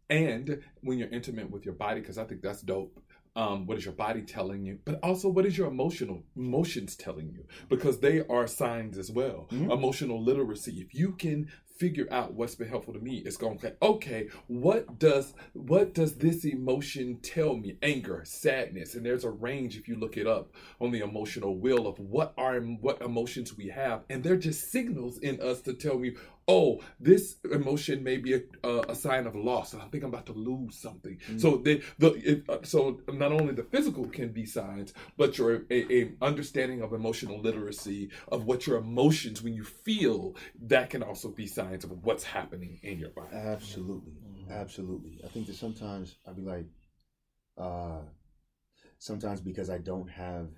And 0.08 0.62
when 0.82 0.98
you're 0.98 1.08
intimate 1.08 1.50
with 1.50 1.64
your 1.64 1.74
body, 1.74 2.00
because 2.00 2.18
I 2.18 2.24
think 2.24 2.42
that's 2.42 2.62
dope. 2.62 3.00
Um, 3.34 3.66
what 3.66 3.76
is 3.76 3.84
your 3.84 3.92
body 3.92 4.22
telling 4.22 4.64
you? 4.64 4.78
But 4.84 4.98
also, 5.02 5.28
what 5.28 5.44
is 5.44 5.58
your 5.58 5.68
emotional 5.68 6.22
emotions 6.36 6.96
telling 6.96 7.28
you? 7.28 7.44
Because 7.68 8.00
they 8.00 8.22
are 8.30 8.46
signs 8.46 8.96
as 8.96 9.10
well. 9.10 9.46
Mhm. 9.50 9.70
Emotional 9.70 10.22
literacy. 10.22 10.80
If 10.80 10.94
you 10.94 11.12
can 11.12 11.50
figure 11.78 12.06
out 12.10 12.34
what's 12.34 12.54
been 12.54 12.68
helpful 12.68 12.94
to 12.94 13.00
me, 13.00 13.18
it's 13.18 13.36
going 13.36 13.58
to 13.58 13.66
say, 13.66 13.74
okay, 13.82 14.28
what 14.46 14.98
does 14.98 15.34
what 15.52 15.94
does 15.94 16.16
this 16.16 16.44
emotion 16.44 17.18
tell 17.22 17.56
me? 17.56 17.76
Anger, 17.82 18.22
sadness, 18.24 18.94
and 18.94 19.04
there's 19.04 19.24
a 19.24 19.30
range 19.30 19.76
if 19.76 19.88
you 19.88 19.96
look 19.96 20.16
it 20.16 20.26
up 20.26 20.52
on 20.80 20.90
the 20.90 21.00
emotional 21.00 21.58
wheel 21.58 21.86
of 21.86 21.98
what 21.98 22.32
are 22.36 22.58
what 22.60 23.00
emotions 23.02 23.56
we 23.56 23.68
have, 23.68 24.02
and 24.10 24.22
they're 24.22 24.36
just 24.36 24.70
signals 24.70 25.18
in 25.18 25.40
us 25.40 25.60
to 25.62 25.74
tell 25.74 25.98
me, 25.98 26.14
oh, 26.48 26.80
this 27.00 27.36
emotion 27.52 28.02
may 28.04 28.16
be 28.16 28.34
a, 28.34 28.40
a, 28.62 28.80
a 28.90 28.94
sign 28.94 29.26
of 29.26 29.34
loss, 29.34 29.74
I 29.74 29.84
think 29.88 30.04
I'm 30.04 30.10
about 30.10 30.26
to 30.26 30.32
lose 30.32 30.76
something. 30.76 31.18
So 31.38 31.56
the 31.56 31.82
the 31.98 32.12
if, 32.24 32.48
uh, 32.48 32.58
so 32.62 33.00
not 33.12 33.32
only 33.32 33.52
the 33.52 33.64
physical 33.64 34.06
can 34.06 34.28
be 34.32 34.46
signs, 34.46 34.94
but 35.16 35.38
your 35.38 35.64
a, 35.70 35.92
a 35.92 36.12
understanding 36.22 36.82
of 36.82 36.92
emotional 36.92 37.40
literacy 37.40 38.10
of 38.28 38.44
what 38.44 38.66
your 38.66 38.78
emotions 38.78 39.42
when 39.42 39.54
you 39.54 39.64
feel 39.64 40.36
that 40.62 40.90
can 40.90 41.02
also 41.02 41.28
be 41.28 41.46
signs 41.46 41.65
of 41.74 42.04
what's 42.04 42.24
happening 42.24 42.78
in 42.82 42.98
your 42.98 43.10
body. 43.10 43.34
Absolutely, 43.34 44.12
absolutely. 44.50 45.20
I 45.24 45.28
think 45.28 45.46
that 45.46 45.56
sometimes 45.56 46.16
I'll 46.26 46.34
be 46.34 46.42
like, 46.42 46.66
uh, 47.58 48.02
sometimes 48.98 49.40
because 49.40 49.70
I 49.70 49.78
don't 49.78 50.08
have 50.08 50.48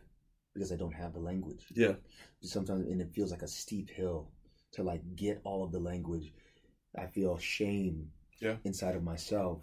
because 0.54 0.72
I 0.72 0.76
don't 0.76 0.94
have 0.94 1.12
the 1.12 1.20
language. 1.20 1.66
Yeah. 1.74 1.94
Sometimes 2.42 2.86
and 2.86 3.00
it 3.00 3.12
feels 3.12 3.30
like 3.30 3.42
a 3.42 3.48
steep 3.48 3.90
hill 3.90 4.30
to 4.72 4.82
like 4.82 5.02
get 5.16 5.40
all 5.44 5.62
of 5.64 5.72
the 5.72 5.78
language. 5.78 6.32
I 6.96 7.06
feel 7.06 7.38
shame 7.38 8.10
Yeah. 8.40 8.56
inside 8.64 8.96
of 8.96 9.04
myself 9.04 9.62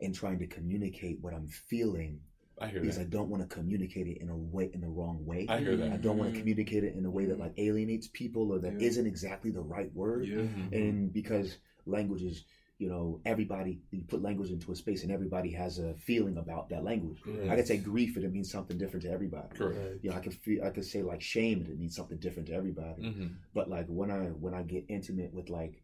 in 0.00 0.12
trying 0.12 0.38
to 0.38 0.46
communicate 0.46 1.20
what 1.20 1.34
I'm 1.34 1.46
feeling 1.48 2.20
I 2.60 2.66
hear 2.68 2.80
because 2.80 2.96
that. 2.98 3.02
I 3.06 3.10
don't 3.10 3.28
want 3.28 3.42
to 3.42 3.54
communicate 3.54 4.06
it 4.06 4.18
in 4.20 4.28
a 4.28 4.36
way 4.36 4.70
in 4.74 4.80
the 4.82 4.88
wrong 4.88 5.24
way. 5.24 5.46
I 5.48 5.58
hear 5.60 5.76
that. 5.76 5.92
I 5.92 5.96
don't 5.96 6.18
want 6.18 6.32
to 6.32 6.38
communicate 6.38 6.84
it 6.84 6.94
in 6.94 7.04
a 7.06 7.10
way 7.10 7.24
that 7.26 7.38
like 7.38 7.54
alienates 7.58 8.08
people 8.08 8.52
or 8.52 8.58
that 8.60 8.80
Yeah. 8.80 8.90
not 8.96 9.06
exactly 9.06 9.50
the 9.50 9.62
right 9.62 9.92
word 9.94 10.26
Yeah. 10.26 10.42
Mhm. 10.42 10.72
and 10.72 11.12
because 11.12 11.58
language 11.86 12.22
is 12.22 12.44
you 12.78 12.88
know 12.88 13.20
everybody 13.26 13.80
you 13.90 14.02
put 14.04 14.22
language 14.22 14.50
into 14.50 14.72
a 14.72 14.74
space 14.74 15.02
and 15.02 15.12
everybody 15.12 15.50
has 15.52 15.78
a 15.78 15.92
feeling 15.96 16.38
about 16.38 16.70
that 16.70 16.82
language 16.82 17.20
i 17.50 17.54
could 17.56 17.66
say 17.66 17.76
grief 17.76 18.16
and 18.16 18.24
it 18.24 18.32
means 18.32 18.50
something 18.50 18.78
different 18.78 19.02
to 19.04 19.10
everybody 19.10 19.54
Correct. 19.54 20.02
You 20.02 20.08
know 20.10 20.16
i 20.16 20.20
could 20.20 20.32
feel 20.32 20.64
i 20.64 20.70
could 20.70 20.86
say 20.86 21.02
like 21.02 21.20
shame 21.20 21.60
and 21.60 21.68
it 21.68 21.78
means 21.78 21.94
something 21.94 22.16
different 22.18 22.48
to 22.48 22.54
everybody 22.54 23.02
Mhm. 23.02 23.34
but 23.52 23.68
like 23.68 23.86
when 23.88 24.10
i 24.10 24.26
when 24.28 24.54
i 24.54 24.62
get 24.62 24.86
intimate 24.88 25.32
with 25.34 25.50
like 25.50 25.82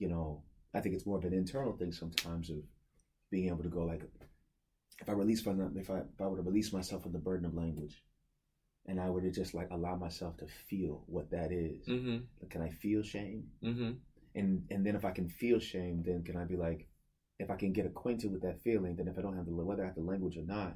you 0.00 0.08
know 0.08 0.42
i 0.74 0.80
think 0.80 0.94
it's 0.96 1.06
more 1.06 1.18
of 1.18 1.24
an 1.24 1.32
internal 1.32 1.74
thing 1.76 1.92
sometimes 1.92 2.50
of 2.50 2.58
being 3.30 3.46
able 3.48 3.62
to 3.62 3.68
go 3.68 3.84
like 3.84 4.02
if 5.00 5.08
i 5.08 5.12
release 5.12 5.44
my 5.46 5.52
if 5.76 5.90
i 5.90 5.98
if 5.98 6.20
i 6.20 6.26
were 6.26 6.36
to 6.36 6.42
release 6.42 6.72
myself 6.72 7.02
from 7.02 7.12
the 7.12 7.18
burden 7.18 7.46
of 7.46 7.54
language 7.54 8.02
and 8.86 9.00
i 9.00 9.08
were 9.10 9.20
to 9.20 9.30
just 9.30 9.54
like 9.54 9.68
allow 9.70 9.96
myself 9.96 10.36
to 10.36 10.46
feel 10.46 11.04
what 11.06 11.30
that 11.30 11.52
is 11.52 11.86
Mhm. 11.88 12.22
like, 12.40 12.50
can 12.50 12.62
i 12.62 12.68
feel 12.70 13.02
shame 13.02 13.50
Mhm. 13.62 13.98
and 14.34 14.66
and 14.70 14.84
then 14.86 14.96
if 14.96 15.04
I 15.04 15.10
can 15.10 15.28
feel 15.28 15.58
shame, 15.58 16.02
then 16.02 16.22
can 16.24 16.36
I 16.36 16.44
be 16.44 16.56
like, 16.56 16.88
if 17.38 17.50
I 17.50 17.56
can 17.56 17.72
get 17.72 17.84
acquainted 17.84 18.32
with 18.32 18.40
that 18.42 18.62
feeling, 18.62 18.96
then 18.96 19.06
if 19.08 19.18
I 19.18 19.22
don't 19.22 19.36
have 19.36 19.44
the 19.44 19.52
whether 19.54 19.82
I 19.82 19.86
have 19.86 19.94
the 19.94 20.00
language 20.12 20.38
or 20.38 20.42
not, 20.42 20.74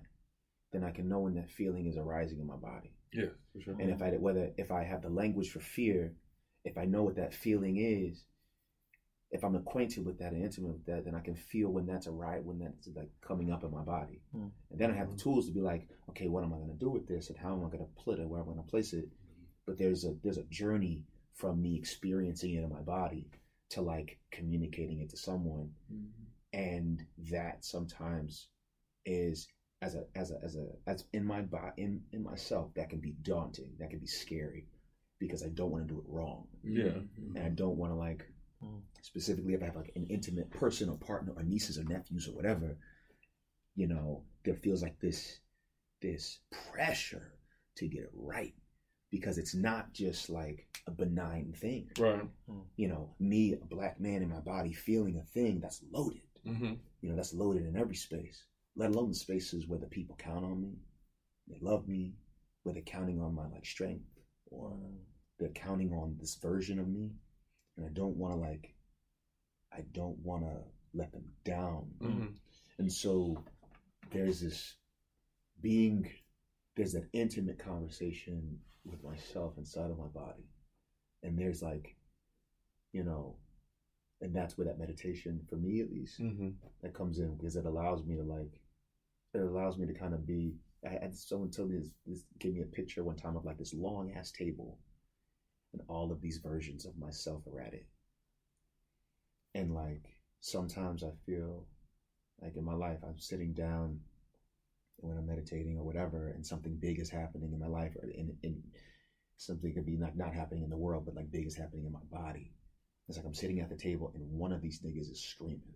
then 0.72 0.84
I 0.84 0.90
can 0.90 1.08
know 1.08 1.20
when 1.20 1.34
that 1.36 1.50
feeling 1.50 1.86
is 1.86 1.96
arising 1.96 2.38
in 2.38 2.46
my 2.46 2.56
body. 2.56 2.92
Yeah, 3.14 3.30
for 3.52 3.60
sure. 3.62 3.76
And 3.80 3.90
if 3.90 4.02
I 4.02 4.10
whether 4.18 4.52
if 4.58 4.70
I 4.70 4.82
have 4.84 5.00
the 5.00 5.08
language 5.08 5.50
for 5.50 5.60
fear, 5.60 6.14
if 6.64 6.76
I 6.76 6.84
know 6.84 7.02
what 7.04 7.16
that 7.16 7.32
feeling 7.32 7.78
is, 7.78 8.24
if 9.30 9.44
I'm 9.44 9.56
acquainted 9.56 10.06
with 10.06 10.18
that 10.18 10.32
and 10.32 10.42
intimate 10.42 10.72
with 10.72 10.86
that, 10.86 11.04
then 11.04 11.14
I 11.14 11.20
can 11.20 11.34
feel 11.34 11.68
when 11.70 11.86
that's 11.86 12.06
a 12.06 12.12
right 12.12 12.42
when 12.44 12.58
that's 12.58 12.88
like 12.94 13.10
coming 13.20 13.52
up 13.52 13.64
in 13.64 13.70
my 13.70 13.82
body. 13.82 14.20
Mm. 14.34 14.50
And 14.70 14.78
then 14.78 14.90
I 14.90 14.94
have 14.94 15.08
the 15.08 15.14
mm-hmm. 15.14 15.30
tools 15.30 15.46
to 15.46 15.52
be 15.52 15.60
like, 15.60 15.88
okay, 16.10 16.28
what 16.28 16.44
am 16.44 16.52
I 16.52 16.56
going 16.56 16.72
to 16.72 16.78
do 16.78 16.90
with 16.90 17.08
this, 17.08 17.28
and 17.28 17.38
how 17.38 17.52
am 17.52 17.64
I 17.64 17.68
going 17.68 17.84
to 17.84 18.02
put 18.04 18.18
it, 18.18 18.28
where 18.28 18.40
I'm 18.40 18.46
going 18.46 18.62
to 18.62 18.70
place 18.70 18.92
it. 18.92 19.08
But 19.66 19.78
there's 19.78 20.04
a 20.04 20.14
there's 20.22 20.38
a 20.38 20.44
journey 20.44 21.04
from 21.34 21.60
me 21.60 21.76
experiencing 21.76 22.54
it 22.54 22.62
in 22.62 22.70
my 22.70 22.80
body 22.80 23.26
to 23.70 23.82
like 23.82 24.18
communicating 24.30 25.00
it 25.00 25.10
to 25.10 25.16
someone, 25.16 25.70
mm-hmm. 25.92 26.58
and 26.58 27.04
that 27.30 27.64
sometimes 27.64 28.48
is 29.04 29.48
as 29.82 29.96
a 29.96 30.04
as 30.14 30.30
a 30.30 30.38
as 30.42 30.56
a 30.56 30.66
as 30.86 31.04
in 31.12 31.24
my 31.24 31.42
body 31.42 31.72
in 31.78 32.00
in 32.12 32.22
myself 32.22 32.72
that 32.74 32.90
can 32.90 33.00
be 33.00 33.14
daunting, 33.22 33.72
that 33.80 33.90
can 33.90 33.98
be 33.98 34.06
scary, 34.06 34.66
because 35.18 35.42
I 35.42 35.48
don't 35.48 35.70
want 35.70 35.86
to 35.86 35.94
do 35.94 36.00
it 36.00 36.06
wrong 36.08 36.46
Yeah. 36.62 36.84
Mm-hmm. 36.84 37.36
and 37.36 37.44
I 37.44 37.50
don't 37.50 37.76
want 37.76 37.92
to 37.92 37.96
like 37.96 38.24
Mm. 38.66 38.80
specifically 39.02 39.54
if 39.54 39.62
I 39.62 39.66
have 39.66 39.76
like 39.76 39.92
an 39.96 40.06
intimate 40.08 40.50
person 40.50 40.88
or 40.88 40.96
partner 40.96 41.32
or 41.36 41.42
nieces 41.42 41.78
or 41.78 41.84
nephews 41.84 42.28
or 42.28 42.32
whatever, 42.32 42.76
you 43.74 43.86
know, 43.86 44.24
there 44.44 44.56
feels 44.56 44.82
like 44.82 44.98
this 45.00 45.40
this 46.02 46.40
pressure 46.70 47.32
to 47.76 47.88
get 47.88 48.02
it 48.02 48.10
right 48.14 48.54
because 49.10 49.38
it's 49.38 49.54
not 49.54 49.92
just 49.92 50.28
like 50.30 50.66
a 50.86 50.90
benign 50.90 51.52
thing. 51.56 51.88
Right. 51.98 52.22
You 52.76 52.88
know, 52.88 53.14
me, 53.18 53.54
a 53.54 53.64
black 53.64 54.00
man 54.00 54.22
in 54.22 54.28
my 54.28 54.40
body, 54.40 54.72
feeling 54.72 55.18
a 55.18 55.22
thing 55.22 55.60
that's 55.60 55.82
loaded. 55.90 56.22
Mm-hmm. 56.46 56.74
You 57.00 57.08
know, 57.08 57.16
that's 57.16 57.34
loaded 57.34 57.66
in 57.66 57.76
every 57.76 57.94
space, 57.94 58.44
let 58.76 58.90
alone 58.90 59.08
the 59.08 59.14
spaces 59.14 59.66
where 59.66 59.78
the 59.78 59.86
people 59.86 60.16
count 60.18 60.44
on 60.44 60.60
me, 60.60 60.78
they 61.48 61.58
love 61.60 61.88
me, 61.88 62.14
where 62.62 62.72
they're 62.72 62.82
counting 62.82 63.20
on 63.20 63.34
my 63.34 63.46
like 63.48 63.64
strength 63.64 64.04
or 64.50 64.76
they're 65.38 65.48
counting 65.50 65.92
on 65.92 66.16
this 66.18 66.36
version 66.36 66.78
of 66.78 66.88
me 66.88 67.10
and 67.76 67.86
i 67.86 67.88
don't 67.90 68.16
want 68.16 68.34
to 68.34 68.40
like 68.40 68.74
i 69.72 69.80
don't 69.92 70.18
want 70.18 70.42
to 70.42 70.56
let 70.94 71.12
them 71.12 71.24
down 71.44 71.86
Mm-hmm. 72.02 72.26
and 72.78 72.92
so 72.92 73.42
there's 74.10 74.40
this 74.40 74.76
being 75.60 76.08
there's 76.76 76.92
that 76.92 77.08
intimate 77.12 77.58
conversation 77.58 78.58
with 78.84 79.02
myself 79.04 79.54
inside 79.58 79.90
of 79.90 79.98
my 79.98 80.06
body 80.08 80.46
and 81.22 81.38
there's 81.38 81.62
like 81.62 81.96
you 82.92 83.04
know 83.04 83.36
and 84.20 84.34
that's 84.34 84.56
where 84.56 84.66
that 84.66 84.78
meditation 84.78 85.40
for 85.48 85.56
me 85.56 85.80
at 85.80 85.90
least 85.90 86.20
Mm-hmm. 86.20 86.50
that 86.82 86.94
comes 86.94 87.18
in 87.18 87.34
because 87.36 87.56
it 87.56 87.66
allows 87.66 88.04
me 88.04 88.16
to 88.16 88.22
like 88.22 88.60
it 89.34 89.40
allows 89.40 89.78
me 89.78 89.86
to 89.86 89.94
kind 89.94 90.14
of 90.14 90.26
be 90.26 90.54
I 90.86 90.90
had 91.02 91.14
someone 91.16 91.50
told 91.50 91.70
me 91.70 91.78
this, 91.78 91.90
this 92.06 92.24
gave 92.38 92.54
me 92.54 92.62
a 92.62 92.66
picture 92.66 93.02
one 93.04 93.16
time 93.16 93.36
of 93.36 93.44
like 93.44 93.58
this 93.58 93.74
long 93.74 94.12
ass 94.16 94.30
table 94.30 94.78
and 95.76 95.86
all 95.88 96.10
of 96.10 96.22
these 96.22 96.38
versions 96.38 96.86
of 96.86 96.96
myself 96.96 97.42
are 97.46 97.60
at 97.60 97.74
it. 97.74 97.86
And 99.54 99.74
like 99.74 100.04
sometimes 100.40 101.02
I 101.02 101.10
feel 101.26 101.66
like 102.40 102.56
in 102.56 102.64
my 102.64 102.74
life 102.74 102.98
I'm 103.02 103.18
sitting 103.18 103.52
down 103.52 104.00
when 104.98 105.18
I'm 105.18 105.26
meditating 105.26 105.78
or 105.78 105.84
whatever 105.84 106.28
and 106.28 106.46
something 106.46 106.76
big 106.80 106.98
is 106.98 107.10
happening 107.10 107.52
in 107.52 107.60
my 107.60 107.66
life 107.66 107.92
or 107.96 108.08
in, 108.08 108.34
in 108.42 108.62
something 109.36 109.74
could 109.74 109.84
be 109.84 109.96
not, 109.96 110.16
not 110.16 110.32
happening 110.32 110.64
in 110.64 110.70
the 110.70 110.76
world 110.76 111.04
but 111.04 111.14
like 111.14 111.30
big 111.30 111.46
is 111.46 111.56
happening 111.56 111.84
in 111.84 111.92
my 111.92 112.00
body. 112.10 112.52
It's 113.08 113.18
like 113.18 113.26
I'm 113.26 113.34
sitting 113.34 113.60
at 113.60 113.68
the 113.68 113.76
table 113.76 114.12
and 114.14 114.30
one 114.30 114.52
of 114.52 114.62
these 114.62 114.80
niggas 114.80 115.12
is 115.12 115.22
screaming. 115.22 115.74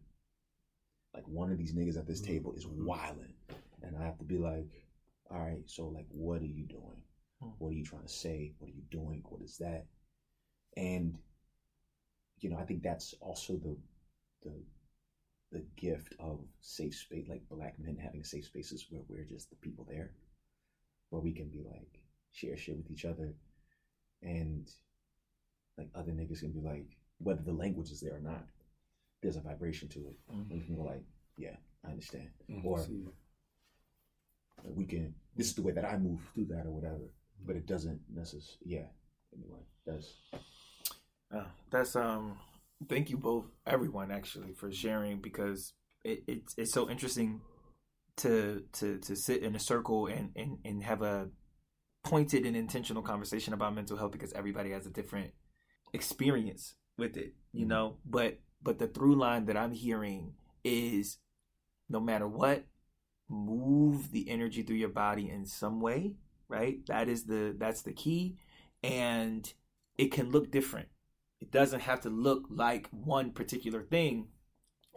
Like 1.13 1.27
one 1.27 1.53
of 1.53 1.59
these 1.59 1.75
niggas 1.75 1.99
at 1.99 2.07
this 2.07 2.23
mm. 2.23 2.27
table 2.27 2.55
is 2.57 2.67
wilding. 2.67 3.35
And 3.83 3.97
I 3.99 4.05
have 4.05 4.19
to 4.19 4.25
be 4.25 4.39
like, 4.39 4.87
all 5.31 5.41
right, 5.41 5.63
so 5.67 5.89
like 5.89 6.07
what 6.11 6.41
are 6.41 6.47
you 6.47 6.65
doing? 6.65 7.03
What 7.41 7.71
are 7.71 7.75
you 7.75 7.85
trying 7.85 8.03
to 8.03 8.09
say? 8.09 8.53
What 8.59 8.69
are 8.71 8.75
you 8.75 8.83
doing? 8.91 9.23
What 9.29 9.43
is 9.43 9.57
that? 9.59 9.87
And 10.77 11.17
you 12.41 12.51
know, 12.51 12.59
I 12.59 12.65
think 12.65 12.83
that's 12.83 13.15
also 13.21 13.55
the 13.57 13.77
the 14.43 14.53
the 15.53 15.65
gift 15.77 16.15
of 16.21 16.41
safe 16.61 16.95
space, 16.95 17.29
like 17.29 17.49
black 17.49 17.79
men 17.79 17.97
having 17.97 18.23
safe 18.23 18.45
spaces 18.47 18.87
where 18.91 19.03
we're 19.09 19.25
just 19.25 19.51
the 19.51 19.57
people 19.57 19.85
there, 19.89 20.13
where 21.11 21.21
we 21.21 21.33
can 21.33 21.49
be 21.49 21.63
like 21.69 22.01
share 22.33 22.57
shit 22.57 22.77
with 22.77 22.91
each 22.91 23.05
other, 23.05 23.35
and 24.23 24.71
like 25.77 25.89
other 25.95 26.13
niggas 26.13 26.41
can 26.41 26.53
be 26.53 26.61
like, 26.61 26.87
whether 27.19 27.43
the 27.43 27.53
language 27.53 27.91
is 27.91 28.01
there 28.01 28.17
or 28.17 28.21
not, 28.21 28.45
there's 29.23 29.37
a 29.37 29.41
vibration 29.41 29.89
to 29.89 29.99
it. 30.01 30.17
And 30.51 30.61
we 30.61 30.67
can 30.67 30.77
go 30.77 30.83
like, 30.83 31.05
yeah, 31.37 31.57
I 31.85 31.91
understand, 31.91 32.31
Mhm. 32.49 32.65
or 32.65 32.87
we 34.65 34.85
can. 34.85 35.15
This 35.37 35.49
is 35.49 35.55
the 35.55 35.63
way 35.63 35.73
that 35.73 35.85
I 35.85 35.99
move 35.99 36.21
through 36.35 36.47
that 36.47 36.67
or 36.67 36.71
whatever, 36.71 37.11
but 37.47 37.57
it 37.57 37.67
doesn't 37.67 38.01
necessarily. 38.13 38.59
Yeah. 38.65 38.87
Anyway, 39.35 39.61
that's 39.87 40.15
Uh, 41.35 41.45
that's 41.71 41.97
um. 41.97 42.39
Thank 42.89 43.11
you 43.11 43.19
both, 43.19 43.45
everyone, 43.67 44.11
actually, 44.11 44.55
for 44.55 44.73
sharing 44.73 45.21
because 45.21 45.75
it, 46.05 46.25
it's 46.27 46.55
it's 46.57 46.73
so 46.73 46.89
interesting 46.89 47.43
to 48.19 48.65
to 48.75 48.99
to 48.99 49.17
sit 49.17 49.43
in 49.43 49.55
a 49.55 49.61
circle 49.61 50.07
and 50.07 50.31
and 50.37 50.59
and 50.65 50.83
have 50.83 51.03
a 51.03 51.29
pointed 52.05 52.47
and 52.47 52.57
intentional 52.57 53.03
conversation 53.03 53.53
about 53.53 53.75
mental 53.75 53.97
health 53.97 54.13
because 54.13 54.33
everybody 54.33 54.71
has 54.71 54.87
a 54.87 54.91
different 54.91 55.33
experience 55.93 56.75
with 56.99 57.17
it, 57.17 57.35
you 57.53 57.67
know. 57.67 57.99
But 58.05 58.41
but 58.63 58.79
the 58.79 58.89
through 58.89 59.17
line 59.17 59.47
that 59.47 59.57
I'm 59.57 59.73
hearing 59.73 60.35
is 60.65 61.19
no 61.89 62.01
matter 62.01 62.27
what, 62.29 62.65
move 63.29 64.11
the 64.13 64.29
energy 64.31 64.63
through 64.63 64.77
your 64.77 64.89
body 64.89 65.29
in 65.31 65.47
some 65.47 65.81
way, 65.81 66.15
right? 66.51 66.85
That 66.87 67.09
is 67.09 67.25
the 67.25 67.55
that's 67.59 67.83
the 67.83 67.93
key. 67.93 68.37
And 68.83 69.53
it 69.99 70.13
can 70.13 70.31
look 70.31 70.51
different. 70.51 70.89
It 71.41 71.51
doesn't 71.51 71.81
have 71.81 72.03
to 72.03 72.11
look 72.11 72.45
like 72.51 72.89
one 72.91 73.33
particular 73.33 73.83
thing. 73.83 74.29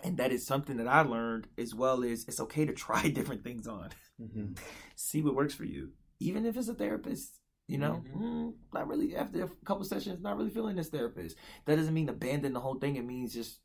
And 0.03 0.17
that 0.17 0.31
is 0.31 0.45
something 0.45 0.77
that 0.77 0.87
I 0.87 1.01
learned 1.01 1.47
as 1.57 1.73
well 1.73 2.03
as 2.03 2.25
it's 2.27 2.39
okay 2.41 2.65
to 2.65 2.73
try 2.85 3.09
different 3.09 3.43
things 3.43 3.67
on. 3.67 3.89
Mhm. 4.21 4.57
See 4.95 5.21
what 5.21 5.35
works 5.35 5.53
for 5.53 5.65
you. 5.65 5.91
Even 6.19 6.45
if 6.45 6.57
it's 6.57 6.67
a 6.69 6.73
therapist, 6.75 7.39
you 7.67 7.77
know, 7.77 8.03
mm, 8.15 8.53
not 8.73 8.87
really 8.87 9.15
after 9.15 9.43
a 9.43 9.49
couple 9.65 9.83
sessions, 9.83 10.21
not 10.21 10.37
really 10.37 10.49
feeling 10.49 10.75
this 10.75 10.89
therapist. 10.89 11.37
That 11.65 11.77
doesn't 11.77 11.93
mean 11.93 12.09
abandon 12.09 12.53
the 12.53 12.59
whole 12.59 12.75
thing. 12.75 12.95
It 12.95 13.05
means 13.05 13.33
just 13.33 13.59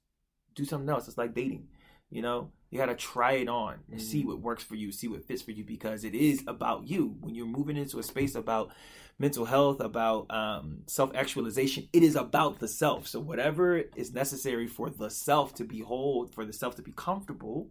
do 0.55 0.64
something 0.64 0.88
else. 0.88 1.09
It's 1.09 1.18
like 1.18 1.35
dating. 1.35 1.68
You 2.11 2.22
know, 2.22 2.53
you 2.71 2.79
got 2.79 2.87
to 2.87 2.95
try 2.95 3.33
it 3.33 3.49
on 3.49 3.79
and 3.91 4.01
see 4.01 4.25
what 4.25 4.41
works 4.41 4.63
for 4.63 4.75
you, 4.75 4.93
see 4.93 5.09
what 5.09 5.25
fits 5.25 5.43
for 5.43 5.53
you, 5.53 5.65
because 5.65 6.05
it 6.05 6.15
is 6.15 6.43
about 6.47 6.87
you. 6.87 7.17
When 7.21 7.35
you're 7.35 7.47
moving 7.47 7.77
into 7.77 7.99
a 7.99 8.03
space 8.03 8.35
about 8.35 8.71
mental 9.19 9.47
health, 9.47 9.81
about 9.81 10.27
um, 10.31 10.83
self 10.87 11.15
actualization, 11.15 11.89
it 11.93 12.03
is 12.03 12.15
about 12.15 12.59
the 12.59 12.69
self. 12.69 13.09
So, 13.09 13.21
whatever 13.21 13.79
is 13.97 14.13
necessary 14.13 14.67
for 14.67 14.91
the 14.91 15.09
self 15.09 15.55
to 15.55 15.65
be 15.65 15.81
whole, 15.81 16.27
for 16.27 16.45
the 16.45 16.53
self 16.53 16.77
to 16.77 16.83
be 16.83 16.93
comfortable, 16.93 17.71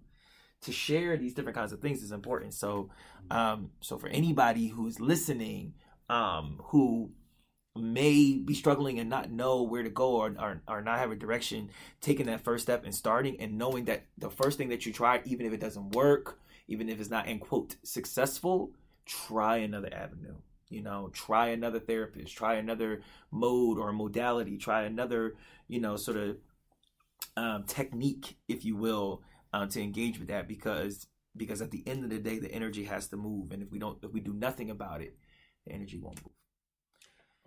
to 0.62 0.72
share 0.72 1.16
these 1.16 1.34
different 1.34 1.58
kinds 1.58 1.74
of 1.74 1.80
things 1.80 2.02
is 2.02 2.12
important. 2.12 2.54
So, 2.54 2.90
um, 3.30 3.72
so 3.82 3.98
for 3.98 4.10
anybody 4.10 4.68
who's 4.68 5.00
listening, 5.00 5.74
um, 6.10 6.60
who 6.66 7.12
may 7.78 8.38
be 8.38 8.54
struggling 8.54 9.00
and 9.00 9.10
not 9.10 9.32
know 9.32 9.64
where 9.64 9.84
to 9.84 9.90
go 9.90 10.16
or, 10.16 10.36
or, 10.40 10.62
or 10.68 10.82
not 10.82 11.00
have 11.00 11.12
a 11.12 11.16
direction, 11.16 11.70
taking 12.02 12.26
that 12.28 12.44
first 12.44 12.64
step 12.64 12.84
and 12.84 12.94
starting 12.94 13.40
and 13.40 13.58
knowing 13.58 13.86
that 13.86 14.06
the 14.18 14.30
first 14.30 14.58
thing 14.58 14.70
that 14.70 14.86
you 14.86 14.94
try, 14.94 15.22
even 15.26 15.46
if 15.46 15.54
it 15.54 15.60
doesn't 15.60 15.92
work, 15.92 16.40
even 16.68 16.90
if 16.90 17.00
it's 17.00 17.10
not 17.10 17.28
in 17.28 17.40
quote 17.40 17.76
successful, 17.84 18.72
try 19.06 19.58
another 19.58 19.90
avenue. 19.94 20.36
You 20.70 20.82
know, 20.82 21.10
try 21.14 21.48
another 21.48 21.80
therapist, 21.80 22.36
try 22.36 22.56
another 22.56 23.02
mode 23.32 23.78
or 23.78 23.94
modality, 23.94 24.58
try 24.58 24.84
another, 24.84 25.36
you 25.70 25.80
know, 25.80 25.96
sort 25.96 26.18
of 26.18 26.38
um, 27.38 27.64
technique, 27.64 28.36
if 28.50 28.66
you 28.66 28.76
will, 28.76 29.24
um, 29.54 29.70
to 29.70 29.82
engage 29.82 30.20
with 30.20 30.28
that 30.28 30.48
because 30.48 31.08
because 31.38 31.62
at 31.62 31.72
the 31.72 31.84
end 31.88 32.04
of 32.04 32.10
the 32.10 32.18
day, 32.18 32.40
the 32.40 32.52
energy 32.52 32.84
has 32.86 33.08
to 33.08 33.18
move, 33.18 33.52
and 33.52 33.62
if 33.62 33.72
we 33.72 33.80
don't, 33.80 33.98
if 34.04 34.12
we 34.12 34.20
do 34.20 34.34
nothing 34.34 34.70
about 34.70 35.02
it, 35.02 35.16
the 35.66 35.72
energy 35.72 36.00
won't 36.00 36.22
move. 36.24 36.34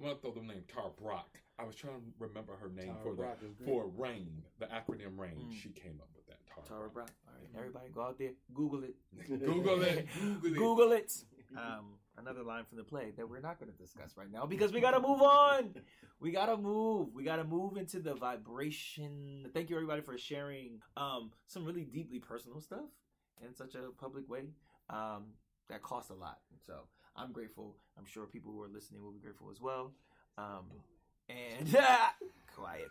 I'm 0.00 0.06
gonna 0.06 0.18
throw 0.20 0.32
the 0.32 0.40
name 0.40 0.64
Tar 0.72 0.90
Brach. 1.00 1.28
I 1.58 1.64
was 1.64 1.76
trying 1.76 1.94
to 1.94 2.00
remember 2.18 2.54
her 2.60 2.70
name 2.70 2.86
Tara 2.86 2.98
for 3.02 3.14
Brach 3.14 3.38
great. 3.38 3.68
for 3.68 3.90
RAIN, 3.96 4.42
the 4.58 4.66
acronym 4.66 5.18
RAIN. 5.18 5.36
Mm. 5.36 5.62
She 5.62 5.68
came 5.68 6.00
up 6.00 6.08
with 6.16 6.26
that. 6.26 6.38
Tar, 6.46 6.64
Tara 6.66 6.88
Brach. 6.88 7.06
Brach. 7.06 7.10
All 7.28 7.34
right, 7.34 7.58
everybody, 7.58 7.90
go 7.94 8.02
out 8.02 8.18
there, 8.18 8.30
Google 8.54 8.84
it. 8.84 8.94
Google 9.28 9.82
it. 9.82 10.08
Google 10.18 10.52
it. 10.52 10.56
Google 10.56 10.92
it. 10.92 11.12
Um, 11.56 11.96
another 12.16 12.44
line 12.44 12.64
from 12.64 12.78
the 12.78 12.84
play 12.84 13.10
that 13.16 13.28
we're 13.28 13.40
not 13.40 13.58
going 13.58 13.72
to 13.72 13.76
discuss 13.76 14.16
right 14.16 14.30
now 14.30 14.46
because 14.46 14.72
we 14.72 14.80
got 14.80 14.92
to 14.92 15.00
move 15.00 15.20
on. 15.20 15.74
We 16.20 16.30
got 16.30 16.46
to 16.46 16.56
move. 16.56 17.08
We 17.12 17.24
got 17.24 17.36
to 17.36 17.44
move 17.44 17.76
into 17.76 17.98
the 17.98 18.14
vibration. 18.14 19.50
Thank 19.52 19.68
you, 19.68 19.74
everybody, 19.74 20.00
for 20.00 20.16
sharing 20.16 20.78
um, 20.96 21.32
some 21.48 21.64
really 21.64 21.82
deeply 21.82 22.20
personal 22.20 22.60
stuff 22.60 22.88
in 23.44 23.52
such 23.52 23.74
a 23.74 23.90
public 24.00 24.30
way. 24.30 24.44
Um, 24.90 25.24
that 25.70 25.82
costs 25.82 26.10
a 26.10 26.14
lot. 26.14 26.38
So 26.64 26.74
I'm 27.16 27.32
grateful. 27.32 27.76
I'm 27.98 28.06
sure 28.06 28.26
people 28.26 28.52
who 28.52 28.62
are 28.62 28.68
listening 28.68 29.02
will 29.02 29.12
be 29.12 29.20
grateful 29.20 29.50
as 29.50 29.60
well. 29.60 29.92
Um, 30.38 30.70
and 31.60 31.68
quiet. 32.56 32.90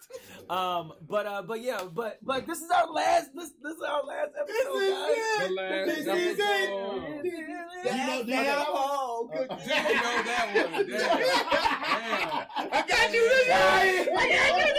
Um, 0.49 0.93
but 1.07 1.25
uh, 1.25 1.41
but 1.43 1.61
yeah, 1.61 1.81
but 1.93 2.17
but 2.23 2.45
this 2.47 2.59
is 2.61 2.69
our 2.71 2.91
last. 2.91 3.29
This 3.35 3.51
this 3.61 3.75
is 3.75 3.81
our 3.83 4.03
last 4.03 4.31
episode, 4.39 4.73
guys. 4.73 5.47
The 5.47 5.53
last 5.53 5.85
This 5.85 5.97
is 5.99 6.07
episode. 6.07 6.39
it. 6.39 7.25
You 7.25 7.47
know, 7.47 7.65
Damn. 7.83 8.25
damn. 8.27 8.65
Oh, 8.67 9.29
good. 9.31 9.49
You 9.51 9.57
know 9.57 10.23
that 10.25 10.71
one. 10.71 10.87
Damn. 10.89 12.73
I 12.73 12.85
got 12.87 13.13
you 13.13 13.29
this. 13.29 13.49
I 13.51 14.29
got 14.29 14.57
you 14.57 14.69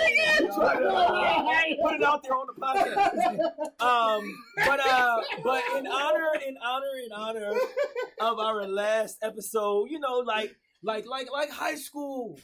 Put 1.83 1.94
it 1.94 2.03
out 2.03 2.23
there 2.23 2.35
on 2.35 2.46
the 2.46 2.61
podcast. 2.61 3.81
Um, 3.81 4.35
but 4.57 4.81
uh, 4.87 5.20
but 5.42 5.62
in 5.79 5.87
honor, 5.87 6.29
in 6.46 6.57
honor, 6.62 6.87
in 7.05 7.12
honor 7.12 7.53
of 8.20 8.38
our 8.38 8.66
last 8.66 9.18
episode, 9.23 9.88
you 9.90 9.99
know, 10.01 10.18
like 10.18 10.55
like 10.83 11.07
like 11.07 11.31
like 11.33 11.51
high 11.51 11.77
school. 11.77 12.38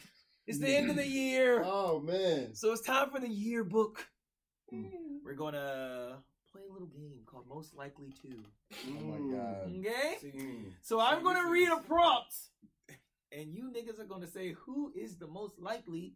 It's 0.46 0.58
the 0.58 0.68
end 0.74 0.90
of 0.90 0.96
the 0.96 1.06
year, 1.06 1.62
Oh 1.64 2.00
man. 2.00 2.54
so 2.54 2.72
it's 2.72 2.82
time 2.82 3.10
for 3.10 3.20
the 3.20 3.28
yearbook. 3.28 4.06
Hmm. 4.70 4.84
We're 5.24 5.34
gonna 5.34 6.18
play 6.52 6.62
a 6.68 6.72
little 6.72 6.88
game 6.88 7.20
called 7.26 7.46
Most 7.48 7.74
Likely 7.74 8.12
To. 8.22 8.44
Oh 8.88 8.90
my 9.04 9.16
hmm. 9.16 9.34
god. 9.34 9.72
Okay, 9.78 10.16
See, 10.20 10.32
so 10.82 11.00
I'm 11.00 11.18
See, 11.18 11.24
gonna 11.24 11.48
read 11.50 11.68
a 11.68 11.78
prompt, 11.78 12.34
and 13.32 13.52
you 13.52 13.70
niggas 13.76 13.98
are 14.00 14.04
gonna 14.04 14.26
say 14.28 14.52
who 14.64 14.92
is 14.96 15.16
the 15.18 15.26
most 15.26 15.58
likely 15.60 16.14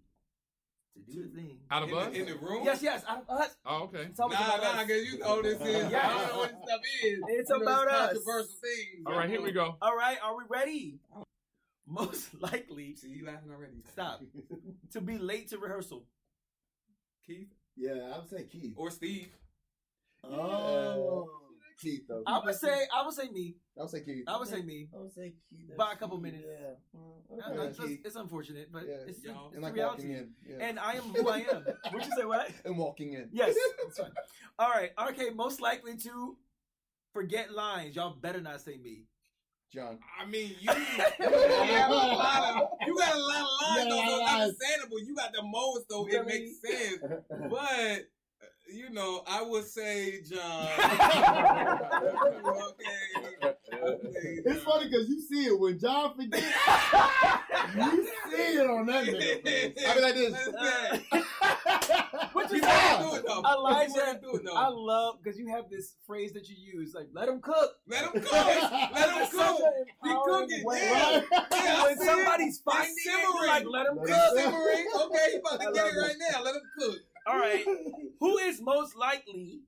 to 0.95 1.13
do 1.13 1.23
the 1.23 1.29
thing. 1.37 1.59
Out 1.71 1.83
of 1.85 1.89
in, 1.91 1.95
us? 1.97 2.13
the, 2.13 2.21
in 2.21 2.27
the 2.27 2.35
room? 2.37 2.63
Yes, 2.65 2.83
yes, 2.83 3.05
out 3.09 3.25
of 3.29 3.41
us. 3.41 3.55
Oh, 3.65 3.85
okay. 3.85 4.03
It's 4.11 4.19
always 4.21 4.39
Nah, 4.39 4.47
about 4.57 4.63
nah, 4.63 4.81
us. 4.81 4.87
because 4.87 5.05
you 5.13 5.19
know 5.21 5.43
this 5.43 5.61
is. 5.61 5.91
Yeah. 5.91 6.01
I 6.09 6.19
don't 6.19 6.29
know 6.29 6.39
what 6.39 6.51
this 6.51 6.59
stuff 6.67 6.81
is. 7.05 7.19
It's 7.29 7.51
You 7.51 7.59
know, 7.59 7.63
about 7.63 7.89
us. 7.89 8.13
Controversial 8.15 8.55
things. 8.61 9.05
All 9.07 9.13
right, 9.15 9.29
here 9.31 9.41
we 9.43 9.53
go. 9.53 9.77
All 9.83 9.97
right, 9.97 10.19
are 10.23 10.37
we 10.37 10.45
ready? 10.49 10.99
Most 11.91 12.31
likely, 12.41 12.95
See, 12.97 13.09
you 13.09 13.27
laughing 13.27 13.51
already. 13.51 13.83
stop, 13.93 14.21
to 14.93 15.01
be 15.01 15.19
late 15.19 15.49
to 15.51 15.59
rehearsal. 15.59 16.05
Keith 17.27 17.53
Yeah, 17.77 18.13
I 18.15 18.19
would 18.19 18.29
say 18.31 18.45
Keith. 18.45 18.75
or 18.77 18.91
Steve. 18.91 19.29
Oh. 20.25 21.29
Keith 21.81 22.03
though. 22.09 22.23
I 22.27 22.41
would 22.45 22.55
say, 22.57 22.83
I 22.95 23.05
would 23.05 23.15
say 23.15 23.29
me. 23.31 23.57
I 23.79 23.83
would 23.83 23.91
say 23.91 24.01
Keith. 24.03 24.25
I 24.29 24.37
would 24.39 24.49
say 24.49 24.61
me. 24.63 24.89
I 24.95 25.01
would 25.01 25.13
say 25.15 25.33
Keith. 25.49 25.77
By 25.79 25.93
a 25.93 25.97
couple 25.97 26.19
minutes. 26.21 26.45
Yeah. 26.47 26.75
Uh, 26.95 27.07
Okay. 27.33 27.69
It's, 27.69 27.79
it's- 27.79 27.99
it's 28.05 28.17
unfortunate, 28.17 28.71
but 28.73 28.83
Yeah. 28.87 28.97
it's, 29.07 29.23
Y'all. 29.25 29.47
it's 29.47 29.55
and 29.55 29.63
the 29.63 29.69
like 29.69 29.75
reality. 29.77 30.13
in. 30.13 30.31
Yeah. 30.47 30.57
And 30.67 30.79
I 30.79 30.95
am 30.95 31.05
who 31.05 31.29
I 31.29 31.39
am. 31.39 31.65
Would 31.93 32.05
you 32.05 32.11
say 32.17 32.25
what? 32.25 32.51
and 32.65 32.77
walking 32.77 33.13
in. 33.15 33.29
Yes. 33.33 33.55
That's 33.85 33.99
fine. 33.99 34.11
All 34.59 34.69
right. 34.69 34.91
Okay. 35.11 35.31
Most 35.31 35.61
likely 35.61 35.97
to 35.99 36.37
forget 37.15 37.53
lines. 37.53 37.95
Y'all 37.97 38.15
better 38.15 38.41
not 38.41 38.61
say 38.61 38.77
me. 38.77 39.05
John. 39.73 39.99
I 40.21 40.27
mean, 40.27 40.55
you, 40.61 40.69
you 40.69 40.73
have 40.73 41.91
a 41.91 41.95
lot 41.95 42.57
of 42.57 42.69
you 42.87 42.97
got 42.99 43.15
a 43.15 43.19
lot 43.19 43.41
of 43.41 43.49
lines, 43.63 43.85
You 43.85 43.85
got 43.85 43.87
a 43.87 43.91
though, 43.91 43.97
lot 43.97 44.07
so 44.09 44.15
of 44.15 44.21
it's 44.21 44.21
lines. 44.21 44.43
understandable. 44.43 44.99
You 45.01 45.15
got 45.15 45.33
the 45.33 45.43
most, 45.43 45.89
though 45.89 46.07
it 46.09 46.27
makes 46.27 46.61
sense. 46.61 46.99
But 47.51 47.61
uh, 47.61 48.47
you 48.73 48.91
know, 48.91 49.23
I 49.29 49.43
would 49.43 49.65
say 49.65 50.23
John. 50.23 50.69
okay. 52.57 53.57
okay 53.73 54.39
It's 54.45 54.63
funny 54.63 54.89
because 54.89 55.09
you 55.09 55.21
see 55.21 55.47
it 55.47 55.59
when 55.59 55.79
John 55.79 56.15
forgets. 56.17 56.43
you 57.77 58.09
see 58.31 58.57
it 58.59 58.71
on 58.71 58.87
that 58.87 59.05
nigga. 59.05 59.87
I 59.87 59.95
be 59.95 60.01
like 60.01 60.15
this. 60.15 60.35
What 62.51 62.57
you 62.57 62.57
You 62.57 62.63
say? 62.63 62.97
wouldn't 62.99 63.11
do 63.13 63.17
it 63.19 63.27
though. 63.27 63.53
Elijah, 63.53 64.21
do 64.23 64.35
it 64.37 64.45
though. 64.45 64.55
I 64.57 64.69
love 64.69 65.19
because 65.23 65.39
you 65.39 65.49
have 65.49 65.71
this 65.71 65.95
phrase 66.07 66.33
that 66.35 66.49
you 66.49 66.57
use, 66.59 66.93
like 66.95 67.09
"let 67.13 67.27
them 67.27 67.41
cook." 67.41 67.71
Let 67.87 68.05
him 68.05 68.23
cook. 68.23 68.33
Let 68.33 69.11
him 69.11 69.29
cook. 69.31 69.61
an 69.61 69.85
Be 70.03 70.11
cooking. 70.25 70.65
way. 70.65 70.79
Yeah. 70.83 71.21
yeah 71.53 71.85
when 71.85 71.99
somebody's 71.99 72.59
it. 72.59 72.63
finding 72.65 72.95
It's 72.97 73.07
it, 73.07 73.13
you're 73.23 73.47
like, 73.47 73.65
"Let 73.67 73.87
them 73.87 73.97
Let 73.99 74.07
cook." 74.07 74.17
It's 74.35 74.43
simmering. 74.45 74.87
Okay, 75.03 75.27
you 75.33 75.41
about 75.41 75.61
I 75.61 75.65
to 75.67 75.73
get 75.73 75.87
it 75.87 75.97
right 76.01 76.17
now. 76.33 76.43
Let 76.43 76.55
him 76.55 76.63
cook. 76.79 76.97
All 77.27 77.39
right. 77.39 77.65
Who 78.21 78.39
is 78.39 78.61
most 78.63 78.97
likely 78.97 79.61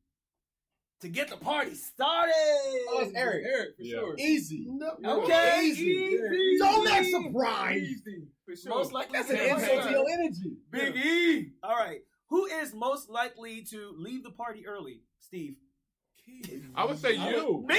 to 1.00 1.08
get 1.08 1.28
the 1.28 1.36
party 1.36 1.74
started? 1.74 2.32
Oh, 2.34 3.00
it's 3.02 3.12
Eric. 3.14 3.44
Eric, 3.46 3.76
for 3.76 3.82
Yeah. 3.82 3.98
sure. 3.98 4.14
Easy. 4.18 4.66
Okay, 5.04 5.60
Easy. 5.64 5.82
easy. 5.82 6.58
Don't 6.58 6.88
act 6.90 7.06
surprised. 7.06 7.82
Easy. 7.84 8.28
For 8.44 8.56
sure. 8.56 8.70
Most 8.74 8.92
likely 8.92 9.18
That's 9.18 9.30
an 9.30 9.36
get 9.36 9.58
insult 9.58 9.82
to 9.84 9.90
your 9.90 10.04
energy. 10.10 10.56
Big 10.70 10.96
E. 10.96 11.52
All 11.62 11.76
right. 11.76 12.00
Who 12.32 12.46
is 12.46 12.72
most 12.72 13.10
likely 13.10 13.60
to 13.72 13.94
leave 13.98 14.22
the 14.22 14.30
party 14.30 14.66
early? 14.66 15.02
Steve. 15.20 15.56
Keith. 16.24 16.64
I 16.74 16.86
would 16.86 16.98
say 16.98 17.12
you. 17.12 17.62
Me? 17.68 17.76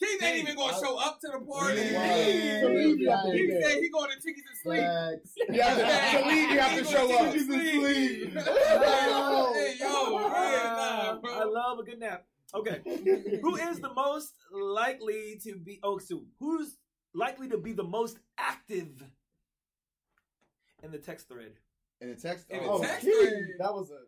Keith 0.00 0.22
ain't 0.24 0.38
even 0.38 0.56
gonna 0.56 0.72
show 0.72 0.98
up 0.98 1.20
to 1.20 1.28
the 1.32 1.46
party. 1.46 1.82
Yeah. 1.82 2.62
Keith 2.62 2.96
Yeah. 2.98 3.22
Keith 3.30 3.50
said 3.62 3.78
he 3.78 3.88
going 3.90 4.10
to 4.10 4.20
Tickets 4.20 4.48
and 4.50 4.58
Sleep. 4.60 4.80
Facts. 4.80 5.34
You 5.50 5.62
have 5.62 5.78
to, 5.78 6.18
to 6.18 6.28
leave, 6.28 6.50
you 6.50 6.58
have 6.58 6.78
to 6.78 6.84
show 6.84 7.14
up. 7.16 7.32
Tickets 7.32 7.48
and 7.48 7.62
Sleep. 7.62 8.32
Sleep. 8.32 8.44
Hey, 8.46 9.76
yo, 9.78 10.18
yeah, 10.32 11.18
I 11.22 11.44
love 11.44 11.78
a 11.78 11.84
good 11.84 12.00
nap. 12.00 12.24
Okay. 12.56 12.80
Who 13.40 13.54
is 13.54 13.78
the 13.78 13.94
most 13.94 14.34
likely 14.50 15.38
to 15.44 15.54
be 15.58 15.78
oh 15.84 15.98
so 15.98 16.24
who's 16.40 16.76
likely 17.14 17.48
to 17.50 17.56
be 17.56 17.72
the 17.72 17.84
most 17.84 18.18
active 18.36 19.04
in 20.82 20.90
the 20.90 20.98
text 20.98 21.28
thread? 21.28 21.52
In 22.00 22.08
the 22.10 22.14
text. 22.16 22.46
In 22.50 22.62
the 22.62 22.68
oh, 22.68 22.82
text 22.82 23.00
Keith. 23.04 23.28
thread. 23.28 23.44
That 23.58 23.72
was 23.74 23.90
a. 23.90 23.98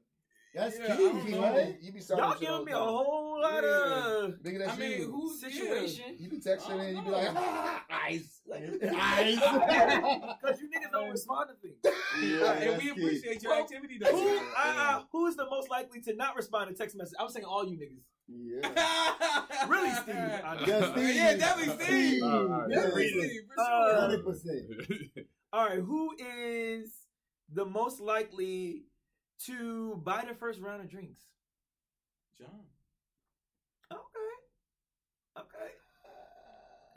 That's 0.55 0.79
Yeah, 0.79 0.95
I 0.95 0.97
key, 0.97 1.03
don't 1.03 1.31
know. 1.31 1.41
right? 1.43 1.77
You 1.81 1.93
be 1.93 2.01
starting 2.01 2.25
Y'all 2.25 2.39
giving 2.41 2.65
me 2.65 2.73
a 2.73 2.77
whole 2.79 3.39
lot 3.41 3.63
of 3.63 4.31
Nigga, 4.43 4.59
that's 4.61 4.73
I 4.73 4.77
mean, 4.79 5.01
you. 5.03 5.13
who's 5.13 5.41
situation. 5.43 6.17
You 6.19 6.29
be 6.31 6.39
texting 6.41 6.81
and 6.81 6.97
you 6.97 7.03
be 7.03 7.11
like, 7.11 7.29
ah, 7.37 7.85
ice. 7.91 8.41
Like, 8.47 8.63
Ice. 8.83 9.37
Because 10.41 10.61
you 10.61 10.69
niggas 10.69 10.91
don't 10.91 11.11
respond 11.11 11.51
to 11.51 11.55
things. 11.69 11.77
Yeah, 11.85 12.53
and 12.53 12.71
that's 12.71 12.83
we 12.83 12.91
key. 12.95 13.01
appreciate 13.01 13.43
your 13.43 13.53
Well, 13.53 13.61
activity. 13.63 13.99
Who, 14.11 14.25
Though. 14.25 14.53
uh, 14.57 15.03
who 15.13 15.27
is 15.27 15.37
the 15.37 15.45
most 15.45 15.71
likely 15.71 16.01
to 16.01 16.15
not 16.17 16.35
respond 16.35 16.71
to 16.71 16.75
text 16.75 16.97
message? 16.97 17.15
I'm 17.21 17.29
saying 17.29 17.45
all 17.45 17.67
you 17.69 17.77
niggas. 17.77 18.03
Yeah. 18.29 19.45
Really, 19.69 19.91
Steve? 19.91 20.15
I- 20.17 20.65
Yeah, 20.67 20.93
Steve. 20.93 21.15
Yeah, 21.15 21.37
definitely 21.37 21.85
Steve. 21.85 22.23
All 22.23 22.45
right. 22.47 22.69
Definitely 22.71 23.09
Steve, 23.11 23.41
for 23.55 23.65
sure. 23.65 24.01
Hundred 24.01 24.25
percent. 24.25 24.63
All 25.53 25.67
right, 25.67 25.79
who 25.79 26.15
is 26.19 26.91
the 27.53 27.65
most 27.65 28.01
likely 28.01 28.85
to 29.47 30.01
buy 30.05 30.25
the 30.29 30.35
first 30.35 30.61
round 30.61 30.81
of 30.83 30.91
drinks? 30.91 31.21
John. 32.39 32.49
Okay. 33.91 33.99
Okay. 35.39 35.71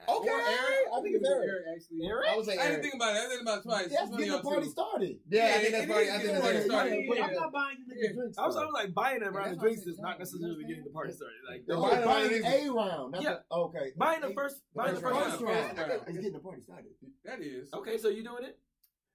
Uh, 0.08 0.18
okay. 0.18 0.30
Or 0.30 0.40
Eric. 0.42 0.86
I 0.94 1.02
think 1.02 1.16
it's 1.16 1.30
Eric. 1.30 1.64
actually. 1.76 2.08
Eric? 2.08 2.28
I 2.30 2.36
would 2.36 2.46
say 2.46 2.58
I 2.58 2.68
didn't 2.68 2.82
think 2.82 2.96
about 2.96 3.16
it. 3.16 3.18
I 3.18 3.22
didn't 3.22 3.30
think 3.32 3.42
about 3.44 3.58
it 3.60 3.64
twice. 3.64 3.90
That's 3.90 4.10
getting 4.12 4.32
the 4.32 4.40
party 4.42 4.64
two. 4.66 4.70
started. 4.72 5.16
Yeah, 5.30 5.46
I 5.56 5.60
think 5.62 5.72
that's 5.72 5.84
it 5.84 5.88
probably. 5.88 6.04
is 6.04 6.10
I 6.12 6.18
think 6.18 6.22
getting 6.22 6.42
that's 6.42 6.66
the 6.66 6.70
party 6.70 6.70
started. 6.70 7.06
But 7.08 7.18
Yeah. 7.18 7.26
I'm 7.26 7.34
not 7.34 7.52
buying 7.54 7.78
you 7.80 7.86
niggas 7.86 8.02
Yeah. 8.02 8.14
drinks. 8.14 8.38
I 8.38 8.46
was, 8.48 8.56
I 8.58 8.64
was 8.66 8.74
like 8.74 8.94
buying 8.94 9.22
a 9.24 9.32
round 9.32 9.46
that's 9.46 9.58
of 9.58 9.62
drinks 9.62 9.82
is 9.88 10.00
not 10.00 10.20
necessarily 10.20 10.64
getting 10.66 10.84
the 10.84 10.90
party 10.90 11.14
started. 11.14 11.38
Like, 11.48 11.64
No, 11.68 11.82
buying 11.82 12.06
buying 12.06 12.44
a- 12.44 12.68
a 12.68 12.74
round. 12.74 13.12
not 13.14 13.22
Yeah. 13.24 13.36
the- 13.50 13.56
okay. 13.56 13.88
buying 13.98 14.22
the 14.22 14.34
first, 14.34 14.58
buying 14.76 14.96
the 14.96 15.02
first 15.02 15.16
first 15.16 15.42
round. 15.42 15.56
round. 15.56 15.78
First 15.78 15.90
round. 15.90 16.02
It's 16.10 16.18
getting 16.18 16.34
the 16.34 16.40
party 16.40 16.62
started. 16.62 16.92
That 17.26 17.40
is. 17.42 17.70
Okay, 17.74 17.98
so 17.98 18.10
you 18.10 18.24
doing 18.24 18.44
it? 18.44 18.60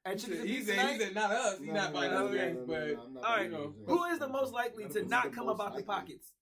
At 0.06 0.12
He 0.12 0.18
Chicken 0.20 0.36
said, 0.36 0.40
and 0.40 0.48
he 0.48 0.56
Pizza 0.56 0.72
said, 0.74 0.90
he 0.92 0.98
said 1.00 1.14
not 1.16 1.30
us. 1.32 1.58
He's 1.58 1.66
No, 1.68 1.74
not 1.74 1.92
no, 1.92 1.98
buying 1.98 2.10
no, 2.12 2.16
us 2.16 2.22
no, 2.30 2.36
drinks, 2.36 2.54
no, 2.54 2.60
no, 2.60 2.66
but 2.66 2.86
no, 2.96 3.02
I'm 3.02 3.14
not 3.14 3.24
all 3.24 3.36
right. 3.36 3.50
Who 3.88 4.04
is 4.04 4.18
the 4.20 4.28
most 4.28 4.52
likely 4.52 4.84
to 4.88 5.00
of 5.00 5.08
not 5.10 5.32
come 5.32 5.48
up 5.48 5.56
about 5.56 5.76
the 5.76 5.82
pockets? 5.82 6.32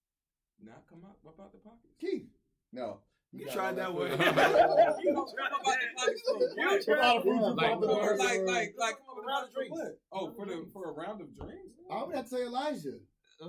not 0.62 0.82
come 0.88 1.00
out 1.04 1.16
about 1.24 1.52
the 1.52 1.58
pockets. 1.58 1.94
Keith. 2.00 2.26
No. 2.72 3.00
You 3.32 3.46
got 3.46 3.54
tried 3.56 3.76
that 3.76 3.88
that 3.88 3.94
one. 3.94 4.08
for 4.10 4.14
you 4.14 4.20
you. 4.20 5.26
tried 5.34 5.50
Come 5.50 5.60
about 5.60 5.78
the 5.80 5.88
pockets. 5.96 6.22
You 6.56 6.82
tried 6.84 6.98
about 6.98 7.16
a 7.16 7.18
that. 7.18 7.22
food 7.24 7.40
Like- 7.56 7.70
you 7.70 7.80
bought 7.80 7.98
Or 8.04 8.16
the 8.16 8.22
like, 8.22 8.40
like, 8.42 8.74
like, 8.78 8.96
come 8.98 9.08
up 9.10 9.16
with 9.16 9.24
a 9.24 9.26
round 9.26 9.48
of 9.48 9.54
drinks. 9.54 9.80
Oh, 10.12 10.30
for 10.36 10.46
the 10.46 10.66
for 10.72 10.88
a 10.90 10.92
round 10.92 11.20
of 11.20 11.34
drinks. 11.34 11.74
I 11.90 12.02
would 12.04 12.14
have 12.14 12.24
to 12.24 12.30
say 12.30 12.42
Elijah. 12.44 12.98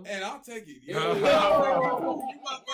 And 0.06 0.24
I'll 0.26 0.42
take 0.42 0.68
it. 0.68 0.78
Yeah. 0.84 0.98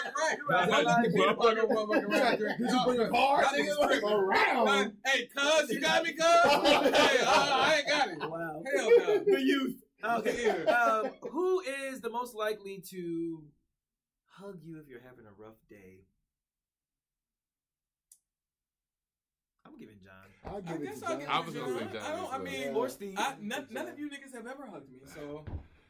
Yo, 0.05 0.11
you 0.37 0.45
motherfucking 0.49 0.71
right. 0.71 0.85
right. 0.85 1.05
You 1.05 1.21
motherfucking 1.21 1.67
motherfucking 1.69 2.21
right. 2.21 2.39
Did 2.39 2.69
you 2.71 2.79
bring 2.85 2.99
a 2.99 3.09
card? 3.09 3.45
Y'all 3.45 3.77
niggas 3.77 3.79
like- 3.79 4.91
A. 4.93 5.09
Hey, 5.09 5.27
cuz, 5.35 5.69
you 5.71 5.79
got 5.81 6.03
me, 6.03 6.13
cuz? 6.13 6.21
hey, 6.25 7.19
uh, 7.23 7.29
I 7.29 7.75
ain't 7.79 7.87
got 7.87 8.07
it. 8.09 8.29
Wow. 8.29 8.63
Hell 8.75 8.89
no. 8.97 9.23
The 9.25 9.41
youth. 9.41 9.75
Okay. 10.03 10.43
Yeah. 10.65 10.71
Um, 10.73 11.11
who 11.29 11.59
is 11.61 12.01
the 12.01 12.09
most 12.09 12.33
likely 12.35 12.81
to 12.89 13.43
hug 14.27 14.59
you 14.63 14.79
if 14.79 14.87
you're 14.87 15.01
having 15.01 15.25
a 15.25 15.33
rough 15.41 15.57
day? 15.69 15.99
I'm 19.65 19.77
giving 19.77 19.97
John. 20.03 20.11
I'll 20.43 20.57
I 20.57 20.61
give 20.61 20.81
it 20.81 20.85
guess 20.85 20.99
to 21.01 21.05
I'll 21.05 21.11
John. 21.11 21.19
give 21.19 21.29
I 21.29 21.39
was 21.39 21.53
to 21.53 21.59
gonna 21.59 21.73
say 21.73 21.79
John. 21.85 21.93
John 21.93 22.03
I 22.03 22.15
don't. 22.15 22.25
as 22.25 22.29
I 22.31 22.37
well. 22.37 22.39
mean, 22.43 22.67
Or 22.75 22.89
Steve. 22.89 23.15
I, 23.17 23.33
none, 23.41 23.67
none 23.69 23.87
of 23.87 23.99
you 23.99 24.09
niggas 24.09 24.33
have 24.33 24.47
ever 24.47 24.67
hugged 24.71 24.89
me, 24.91 24.99
so 25.05 25.45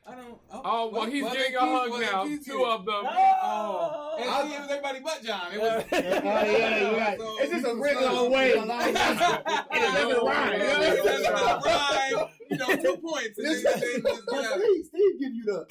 I 0.08 0.16
don't. 0.16 0.38
Oh 0.52 0.90
well, 0.92 1.06
he's 1.06 1.24
getting 1.32 1.56
a 1.56 1.60
hug 1.60 2.02
now. 2.02 2.24
Two 2.44 2.66
of 2.66 2.86
them. 2.86 3.06
Oh, 3.08 4.18
and 4.20 4.50
see, 4.50 4.56
it 4.56 4.62
was 4.62 4.70
everybody 4.70 5.00
but 5.00 5.24
John. 5.24 5.54
It 5.54 5.60
was. 5.62 5.84
Oh, 5.94 5.98
yeah, 6.46 6.80
you're 6.90 6.98
right. 7.00 7.20
So- 7.20 7.38
It's 7.40 7.52
just 7.52 7.66
a 7.68 7.76
really 7.76 8.06
long 8.06 8.32
way. 8.32 8.52
It 8.52 8.66
doesn't 8.66 10.26
rhyme. 10.26 10.54
It 10.54 11.04
doesn't 11.04 11.34
rhyme. 11.34 12.28
You 12.50 12.58
know, 12.58 12.68
two 12.76 12.98
points. 12.98 13.38
And 13.38 13.48
then, 13.48 13.64
then 13.64 14.02
just, 14.04 14.50
Steve, 14.50 14.86
Steve 14.88 15.20
give 15.20 15.34
you 15.34 15.44
the 15.46 15.66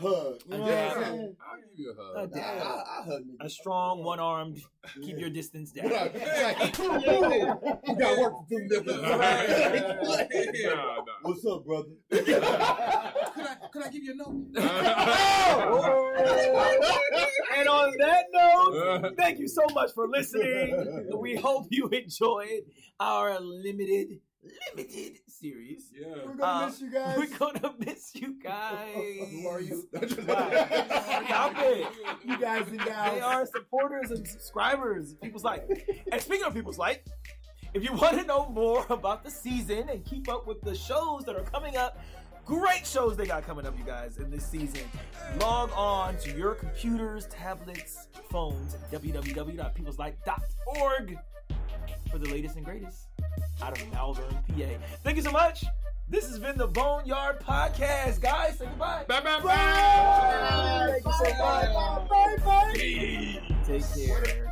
hug. 0.00 0.40
You 0.48 0.56
know 0.56 0.62
what 0.62 0.72
I'm 0.72 1.02
saying? 1.04 1.36
I'll 1.40 1.58
give 1.60 1.78
you 1.78 1.92
a 1.92 1.94
hug. 2.18 2.34
Nah, 2.34 2.40
I, 2.40 3.00
I 3.00 3.04
hug 3.04 3.22
A 3.40 3.48
strong, 3.50 4.04
one 4.04 4.20
armed, 4.20 4.60
keep 5.02 5.18
your 5.18 5.30
distance 5.30 5.72
down. 5.76 5.90
niggas. 5.90 7.78
You 7.88 7.96
got 7.96 8.18
work 8.18 8.34
to 8.48 8.68
do, 8.68 8.80
nigga. 8.80 9.02
No, 9.02 10.76
no. 10.76 11.04
What's 11.22 11.44
up, 11.46 11.64
brother? 11.64 11.88
Could 12.10 12.42
I, 12.42 13.56
could 13.72 13.82
I 13.82 13.88
give 13.90 14.02
you 14.04 14.12
a 14.12 14.16
note? 14.16 14.46
and 17.56 17.68
on 17.68 17.92
that 17.98 18.24
note, 18.32 19.14
thank 19.16 19.38
you 19.38 19.48
so 19.48 19.62
much 19.74 19.92
for 19.94 20.08
listening. 20.08 21.10
We 21.16 21.36
hope 21.36 21.66
you 21.70 21.88
enjoyed 21.88 22.62
our 23.00 23.38
limited, 23.40 24.20
limited 24.42 25.18
series. 25.28 25.90
Yeah. 25.94 26.06
We're 26.26 26.34
gonna 26.34 26.64
Uh, 26.64 26.66
miss 26.66 26.80
you 26.80 26.90
guys. 26.92 27.16
We're 27.18 27.38
gonna 27.38 27.74
miss 27.78 28.14
you 28.14 28.34
guys. 28.42 28.94
Who 29.30 29.46
are 29.48 29.60
you? 29.60 29.86
Stop 29.92 31.54
it. 31.58 31.86
You 32.24 32.38
guys 32.38 32.66
and 32.68 32.80
the 32.80 32.84
gals. 32.84 33.14
They 33.14 33.20
are 33.20 33.46
supporters 33.46 34.10
and 34.10 34.26
subscribers. 34.26 35.14
People's 35.14 35.44
Light, 35.44 35.62
and 36.10 36.20
speaking 36.20 36.44
of 36.44 36.54
People's 36.54 36.78
Light, 36.78 37.02
if 37.74 37.84
you 37.84 37.92
want 37.92 38.18
to 38.18 38.24
know 38.24 38.48
more 38.48 38.84
about 38.90 39.22
the 39.24 39.30
season 39.30 39.88
and 39.88 40.04
keep 40.04 40.28
up 40.28 40.46
with 40.46 40.60
the 40.62 40.74
shows 40.74 41.24
that 41.24 41.36
are 41.36 41.44
coming 41.44 41.76
up, 41.76 41.98
great 42.44 42.86
shows 42.86 43.16
they 43.16 43.26
got 43.26 43.44
coming 43.46 43.66
up, 43.66 43.76
you 43.78 43.84
guys, 43.84 44.18
in 44.18 44.30
this 44.30 44.44
season. 44.46 44.82
Log 45.38 45.70
on 45.74 46.16
to 46.18 46.36
your 46.36 46.54
computers, 46.54 47.26
tablets, 47.28 48.08
phones, 48.30 48.76
www.peopleslight.org 48.92 51.18
for 52.10 52.18
the 52.18 52.28
latest 52.28 52.56
and 52.56 52.64
greatest 52.64 53.06
out 53.62 53.80
of 53.80 53.92
Malvern, 53.92 54.24
PA. 54.48 54.68
Thank 55.02 55.16
you 55.16 55.22
so 55.22 55.30
much. 55.30 55.64
This 56.08 56.28
has 56.28 56.38
been 56.38 56.58
the 56.58 56.66
Boneyard 56.66 57.40
Podcast, 57.40 58.20
guys. 58.20 58.58
Say 58.58 58.66
goodbye. 58.66 59.04
Bye, 59.08 59.20
bye, 59.20 59.38
bye. 59.38 59.44
Bye. 59.44 60.88
Thank 60.92 61.06
you 61.06 61.12
so 61.12 61.24
much. 61.24 61.38
Bye. 61.38 62.06
Bye. 62.10 62.36
Bye. 62.44 63.54
Take 63.64 63.94
care. 63.94 64.48